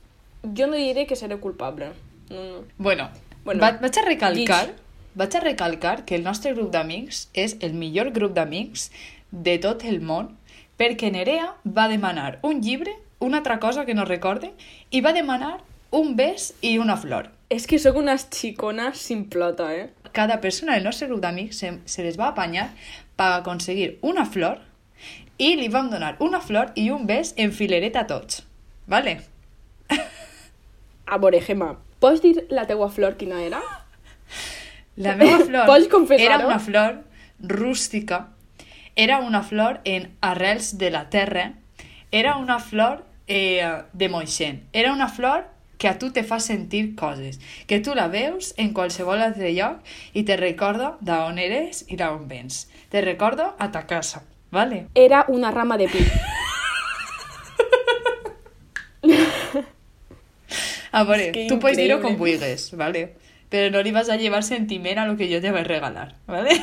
Jo 0.44 0.66
no 0.66 0.76
diré 0.80 1.06
que 1.06 1.16
seré 1.16 1.36
culpable. 1.40 1.92
No, 2.30 2.42
no. 2.42 2.64
Bueno, 2.78 3.10
Bueno, 3.44 3.60
va, 3.60 3.72
vaig 3.76 3.98
a 4.00 4.04
recalcar, 4.06 4.66
guix. 4.70 4.80
vaig 5.20 5.34
a 5.36 5.40
recalcar 5.44 6.04
que 6.08 6.16
el 6.16 6.22
nostre 6.24 6.54
grup 6.54 6.70
d'amics 6.72 7.26
és 7.34 7.58
el 7.60 7.74
millor 7.76 8.08
grup 8.16 8.32
d'amics 8.32 8.86
de 9.30 9.58
tot 9.60 9.84
el 9.84 10.00
món 10.00 10.30
perquè 10.80 11.10
Nerea 11.12 11.50
va 11.64 11.84
demanar 11.92 12.38
un 12.42 12.62
llibre, 12.62 12.94
una 13.20 13.42
altra 13.42 13.58
cosa 13.60 13.84
que 13.84 13.94
no 13.94 14.06
recorde, 14.08 14.54
i 14.90 15.02
va 15.04 15.12
demanar 15.12 15.58
un 15.92 16.16
bes 16.16 16.54
i 16.62 16.78
una 16.78 16.96
flor. 16.96 17.28
És 17.52 17.66
que 17.68 17.78
sóc 17.78 18.00
una 18.00 18.16
xicona 18.18 18.94
simplota, 18.94 19.68
eh? 19.76 19.90
Cada 20.14 20.40
persona 20.40 20.76
del 20.76 20.86
nostre 20.86 21.08
grup 21.10 21.20
d'amics 21.24 21.58
se, 21.58 21.72
se 21.90 22.04
les 22.06 22.18
va 22.20 22.30
apanyar 22.30 22.68
per 23.18 23.32
aconseguir 23.40 23.96
una 24.06 24.24
flor 24.24 24.60
i 25.42 25.54
li 25.58 25.68
vam 25.68 25.90
donar 25.90 26.14
una 26.22 26.40
flor 26.40 26.70
i 26.78 26.88
un 26.94 27.06
bes 27.06 27.34
en 27.36 27.52
filereta 27.52 28.04
a 28.04 28.06
tots. 28.06 28.44
Vale? 28.86 29.18
A 31.04 31.18
veure, 31.18 31.40
Gemma, 31.42 31.74
pots 32.00 32.22
dir 32.22 32.46
la 32.54 32.66
teua 32.68 32.88
flor 32.94 33.18
quina 33.18 33.42
era? 33.42 33.60
La 34.96 35.16
meva 35.18 35.40
flor 35.48 35.66
Pots 35.66 36.14
era 36.18 36.38
una 36.46 36.60
flor 36.60 37.02
rústica, 37.40 38.28
era 38.94 39.18
una 39.18 39.42
flor 39.42 39.80
en 39.84 40.12
arrels 40.20 40.78
de 40.78 40.90
la 40.90 41.08
terra, 41.10 41.54
era 42.12 42.36
una 42.36 42.60
flor 42.60 43.04
eh, 43.26 43.82
de 43.92 44.08
moixent, 44.08 44.62
era 44.72 44.92
una 44.92 45.08
flor 45.08 45.48
que 45.84 45.88
a 45.88 45.98
tu 45.98 46.12
te 46.12 46.22
fa 46.24 46.40
sentir 46.40 46.96
coses, 46.96 47.36
que 47.68 47.76
tu 47.78 47.92
la 47.94 48.06
veus 48.08 48.54
en 48.56 48.70
qualsevol 48.72 49.20
altre 49.20 49.50
lloc 49.52 49.82
i 50.16 50.22
te 50.24 50.38
recorda 50.40 50.94
d'on 51.04 51.36
eres 51.36 51.82
i 51.92 51.98
d'on 52.00 52.22
vens. 52.24 52.70
Te 52.88 53.02
recordo 53.04 53.50
a 53.60 53.68
ta 53.68 53.82
casa, 53.84 54.22
vale? 54.48 54.86
Era 54.94 55.26
una 55.28 55.50
rama 55.50 55.76
de 55.76 55.88
pi. 55.92 56.00
A 60.94 61.04
veure, 61.04 61.26
És 61.26 61.32
que 61.34 61.44
tu 61.50 61.60
pots 61.60 61.76
dir-ho 61.76 62.00
com 62.00 62.16
vulguis, 62.16 62.70
vale? 62.80 63.04
Però 63.52 63.68
no 63.76 63.84
li 63.84 63.92
vas 63.92 64.08
a 64.08 64.16
llevar 64.16 64.40
sentiment 64.46 65.02
a 65.02 65.04
lo 65.04 65.18
que 65.20 65.28
jo 65.28 65.42
te 65.44 65.52
vaig 65.52 65.68
regalar, 65.68 66.14
vale? 66.24 66.56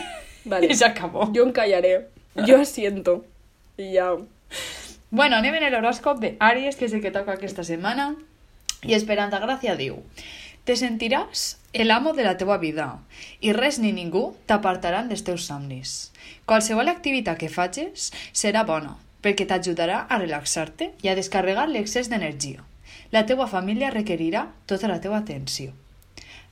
Vale. 0.50 0.66
I 0.74 0.80
s'acabó. 0.82 1.30
Jo 1.36 1.46
em 1.46 1.54
callaré. 1.54 2.08
Jo 2.50 2.58
asiento. 2.58 3.20
I 3.78 3.94
ja... 4.00 4.16
Bueno, 5.12 5.38
anem 5.38 5.62
en 5.62 5.70
l'horòscop 5.70 6.26
de 6.26 6.38
Àries, 6.40 6.74
que 6.80 6.90
és 6.90 6.98
el 6.98 7.06
que 7.06 7.14
toca 7.14 7.38
aquesta 7.38 7.62
setmana. 7.68 8.16
I 8.88 8.96
Esperanza 8.98 9.40
Gràcia 9.42 9.76
diu 9.78 10.00
Te 10.66 10.76
sentiràs 10.78 11.58
el 11.74 11.92
amo 11.94 12.14
de 12.14 12.24
la 12.26 12.36
teua 12.38 12.58
vida 12.62 12.88
i 13.42 13.54
res 13.54 13.80
ni 13.82 13.92
ningú 13.94 14.36
t'apartaran 14.50 15.08
dels 15.10 15.24
teus 15.26 15.46
somnis. 15.50 16.12
Qualsevol 16.46 16.90
activitat 16.92 17.40
que 17.42 17.50
facis 17.50 18.10
serà 18.34 18.62
bona, 18.68 18.96
perquè 19.22 19.48
t'ajudarà 19.50 20.04
a 20.10 20.20
relaxar-te 20.22 20.92
i 21.02 21.10
a 21.10 21.16
descarregar 21.18 21.68
l'excés 21.70 22.10
d'energia. 22.10 22.66
La 23.12 23.26
teua 23.26 23.48
família 23.48 23.90
requerirà 23.94 24.48
tota 24.70 24.90
la 24.90 25.00
teua 25.02 25.22
atenció. 25.22 25.74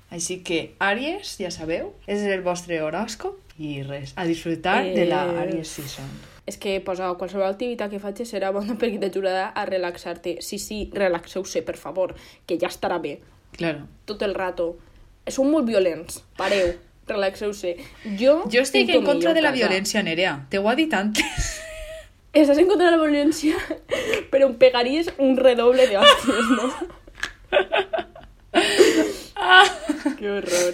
Així 0.10 0.40
que, 0.42 0.72
Àries, 0.82 1.36
ja 1.38 1.52
sabeu, 1.54 1.94
és 2.10 2.26
el 2.26 2.42
vostre 2.42 2.82
horòscop 2.82 3.38
i 3.62 3.84
res, 3.86 4.16
a 4.18 4.26
disfrutar 4.26 4.82
de 4.84 5.06
la 5.06 5.26
Eh, 5.28 5.40
Àries 5.46 5.68
Season. 5.78 6.10
És 6.50 6.58
que 6.58 6.80
posa 6.82 7.12
qualsevol 7.20 7.52
activitat 7.52 7.92
que 7.94 8.02
facis 8.02 8.32
serà 8.34 8.50
bona 8.56 8.74
perquè 8.82 8.98
t'ajudarà 9.02 9.52
a 9.54 9.66
relaxar-te. 9.70 10.40
Sí, 10.46 10.58
sí, 10.58 10.80
relaxeu-se, 10.96 11.62
per 11.68 11.78
favor, 11.78 12.16
que 12.50 12.58
ja 12.62 12.70
estarà 12.74 12.98
bé. 13.02 13.20
Claro. 13.58 13.86
Tot 14.10 14.22
el 14.26 14.34
rato. 14.38 14.72
Són 15.30 15.52
molt 15.54 15.68
violents. 15.70 16.24
Pareu. 16.40 16.74
Relaxeu-se. 17.10 17.76
Jo... 18.18 18.44
Jo 18.50 18.62
estic 18.66 18.90
en 18.94 19.06
contra 19.06 19.34
de 19.34 19.42
la 19.46 19.52
casa. 19.54 19.62
violència, 19.62 20.04
Nerea. 20.06 20.40
T'ho 20.50 20.66
ha 20.70 20.76
dit 20.78 20.94
antes. 20.94 21.56
Estàs 22.34 22.58
en 22.62 22.68
contra 22.70 22.92
de 22.92 22.98
la 22.98 23.02
violència, 23.02 23.58
però 24.32 24.46
em 24.50 24.56
pegaries 24.62 25.10
un 25.18 25.38
redoble 25.38 25.88
de 25.90 25.98
hòsties, 25.98 26.50
no? 26.54 26.70
que 30.20 30.30
horror. 30.30 30.74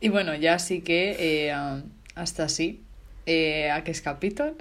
I 0.00 0.08
bueno, 0.12 0.32
ja 0.40 0.58
sí 0.58 0.80
que 0.84 1.16
eh, 1.18 1.54
um, 1.56 1.82
hasta 2.14 2.44
així 2.44 2.80
eh, 3.24 3.70
aquest 3.72 4.04
capítol. 4.04 4.54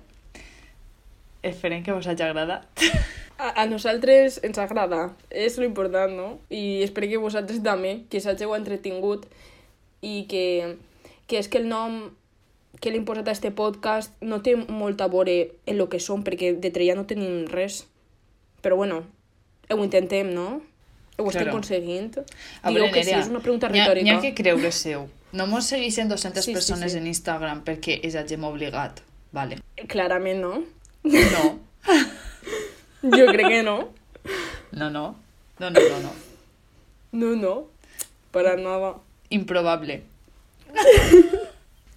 Esperem 1.44 1.84
que 1.84 1.94
us 1.94 2.08
hagi 2.08 2.24
agradat. 2.24 2.66
A, 3.38 3.62
a 3.62 3.66
nosaltres 3.70 4.40
ens 4.44 4.58
agrada, 4.58 5.12
és 5.30 5.58
lo 5.60 5.66
important, 5.66 6.12
no? 6.18 6.40
I 6.50 6.82
espero 6.84 7.08
que 7.08 7.18
vosaltres 7.22 7.62
també, 7.64 8.04
que 8.10 8.18
s'hàgiu 8.24 8.56
entretingut 8.58 9.28
i 10.02 10.26
que, 10.30 10.78
que 11.30 11.38
és 11.38 11.48
que 11.48 11.60
el 11.62 11.68
nom 11.70 12.08
que 12.82 12.90
l'hem 12.94 13.06
posat 13.06 13.28
a 13.30 13.36
este 13.38 13.52
podcast 13.54 14.14
no 14.22 14.42
té 14.46 14.56
molt 14.58 15.02
a 15.02 15.08
veure 15.10 15.38
en 15.66 15.78
lo 15.78 15.88
que 15.90 16.00
som, 16.02 16.24
perquè 16.26 16.56
de 16.62 16.72
treia 16.74 16.96
no 16.98 17.06
tenim 17.10 17.46
res. 17.50 17.84
Però 18.66 18.76
bueno, 18.78 19.04
ho 19.70 19.84
intentem, 19.86 20.34
no? 20.34 20.62
Ho 21.18 21.30
estem 21.30 21.44
Claro. 21.48 21.58
aconseguint. 21.58 22.18
A 22.62 22.70
Diu 22.70 22.78
veure, 22.82 22.92
que 22.94 23.04
sí, 23.04 23.14
és 23.14 23.30
una 23.30 23.40
pregunta 23.42 23.68
ha- 23.68 23.74
retòrica. 23.74 24.04
N'hi 24.06 24.14
ha 24.18 24.22
que 24.22 24.34
creure 24.38 24.72
seu. 24.72 25.08
No 25.34 25.46
mos 25.50 25.66
segueixen 25.66 26.10
200 26.10 26.44
Sí, 26.46 26.52
sí, 26.52 26.54
persones 26.54 26.92
sí. 26.94 26.98
en 27.00 27.08
Instagram 27.08 27.64
perquè 27.66 28.00
els 28.04 28.16
hagin 28.16 28.44
obligat. 28.46 29.02
Vale. 29.32 29.58
Clarament 29.88 30.40
no. 30.42 30.64
No. 31.04 31.60
Jo 33.04 33.28
crec 33.28 33.48
que 33.48 33.64
no. 33.64 33.90
No, 34.72 34.90
no. 34.90 35.16
No, 35.60 35.70
no, 35.70 35.80
no, 35.80 36.00
no. 36.02 36.12
No, 37.12 37.36
no. 37.36 37.68
Para 38.32 38.58
nada. 38.58 38.98
Improbable. 39.30 40.04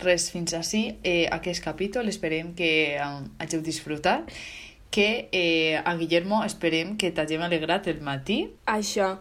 Res, 0.01 0.31
fins 0.33 0.55
així 0.55 0.97
eh, 1.03 1.27
aquest 1.33 1.65
capítol. 1.65 2.09
Esperem 2.09 2.55
que 2.55 3.01
um, 3.03 3.27
hàgiu 3.41 3.65
disfrutat. 3.65 4.31
Que 4.91 5.29
eh, 5.33 5.81
a 5.85 5.95
Guillermo 5.97 6.45
esperem 6.45 6.97
que 6.97 7.11
t'hagin 7.15 7.43
alegrat 7.47 7.89
el 7.91 8.01
matí. 8.03 8.45
Això, 8.67 9.17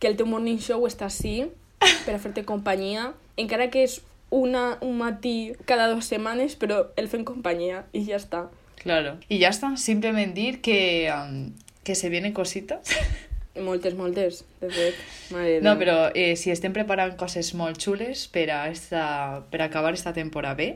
que 0.00 0.08
el 0.08 0.16
teu 0.16 0.28
morning 0.28 0.60
show 0.60 0.86
està 0.88 1.08
així 1.10 1.48
per 1.80 2.14
a 2.14 2.20
fer-te 2.20 2.44
companyia, 2.48 3.10
encara 3.40 3.68
que 3.72 3.84
és 3.84 4.00
una, 4.30 4.78
un 4.84 4.96
matí 4.98 5.52
cada 5.68 5.88
dues 5.90 6.08
setmanes, 6.08 6.56
però 6.56 6.86
el 7.00 7.08
fem 7.12 7.24
companyia 7.28 7.84
i 7.92 8.04
ja 8.06 8.18
està. 8.20 8.46
Claro. 8.82 9.18
Y 9.28 9.38
ya 9.38 9.48
está, 9.48 9.76
simplemente 9.76 10.40
dir 10.40 10.60
que, 10.60 11.12
um, 11.14 11.52
que 11.84 11.94
se 11.94 12.08
vienen 12.08 12.32
cositas. 12.32 12.80
Moltes, 13.60 13.94
moltes, 13.96 14.44
de 14.60 14.68
fet. 14.70 14.94
Mare 15.34 15.60
No, 15.60 15.72
però 15.76 16.12
eh, 16.14 16.36
si 16.38 16.52
estem 16.54 16.72
preparant 16.72 17.16
coses 17.18 17.48
molt 17.58 17.80
xules 17.82 18.28
per 18.30 18.44
a, 18.54 18.60
esta, 18.70 19.42
per 19.50 19.60
acabar 19.60 19.90
esta 19.92 20.12
temporada 20.14 20.54
bé, 20.54 20.68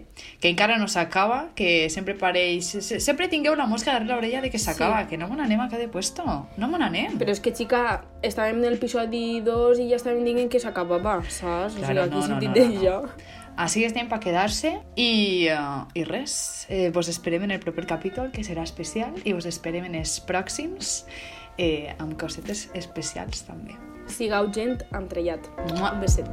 que 0.43 0.51
encara 0.51 0.77
no 0.77 0.89
s'acaba, 0.91 1.53
que 1.55 1.89
sempre 1.89 2.17
pareix... 2.19 2.67
se- 2.83 2.99
Sempre 3.01 3.29
tingueu 3.31 3.55
la 3.55 3.69
mosca 3.71 3.93
darrere 3.95 4.11
l'orella 4.13 4.43
de 4.43 4.51
que 4.51 4.59
s'acaba, 4.59 5.05
Sí. 5.05 5.11
que 5.15 5.17
no 5.23 5.29
me 5.31 5.37
n'anem 5.39 5.61
a 5.63 5.69
cada 5.71 5.87
puesto, 5.89 6.27
no 6.59 6.69
me 6.69 6.77
n'anem. 6.83 7.15
Però 7.17 7.31
és 7.31 7.41
que, 7.41 7.55
xica, 7.55 8.03
estàvem 8.27 8.59
en 8.65 8.75
l'episodi 8.75 9.39
2 9.47 9.79
i 9.79 9.89
ja 9.95 9.97
estàvem 10.03 10.27
dient 10.27 10.51
que 10.51 10.61
s'acabava, 10.61 11.21
saps? 11.31 11.79
Claro, 11.79 11.79
o 11.79 11.87
sigui, 11.87 12.01
aquí 12.03 12.11
no, 12.11 12.21
no, 12.21 12.27
sentit 12.27 12.51
no, 12.51 12.67
no, 12.67 13.01
no. 13.07 13.44
Així 13.57 13.85
que 13.85 13.87
estem 13.87 14.09
per 14.11 14.19
quedar-se 14.19 14.73
i, 14.99 15.47
uh, 15.55 15.85
i 15.95 16.03
res, 16.09 16.67
eh, 16.69 16.91
vos 16.95 17.09
esperem 17.13 17.47
en 17.47 17.55
el 17.55 17.63
proper 17.63 17.87
capítol, 17.87 18.33
que 18.35 18.43
serà 18.43 18.65
especial, 18.67 19.15
i 19.23 19.33
vos 19.37 19.47
esperem 19.47 19.87
en 19.87 19.95
els 20.01 20.17
pròxims 20.27 21.05
eh, 21.57 21.95
amb 22.03 22.19
cosetes 22.19 22.67
especials 22.75 23.47
també. 23.47 23.79
Sigau 24.11 24.51
gent 24.53 24.83
amb 24.93 25.07
trellat. 25.13 25.47
Mua. 25.71 25.95
Un 25.95 26.03
beset. 26.03 26.27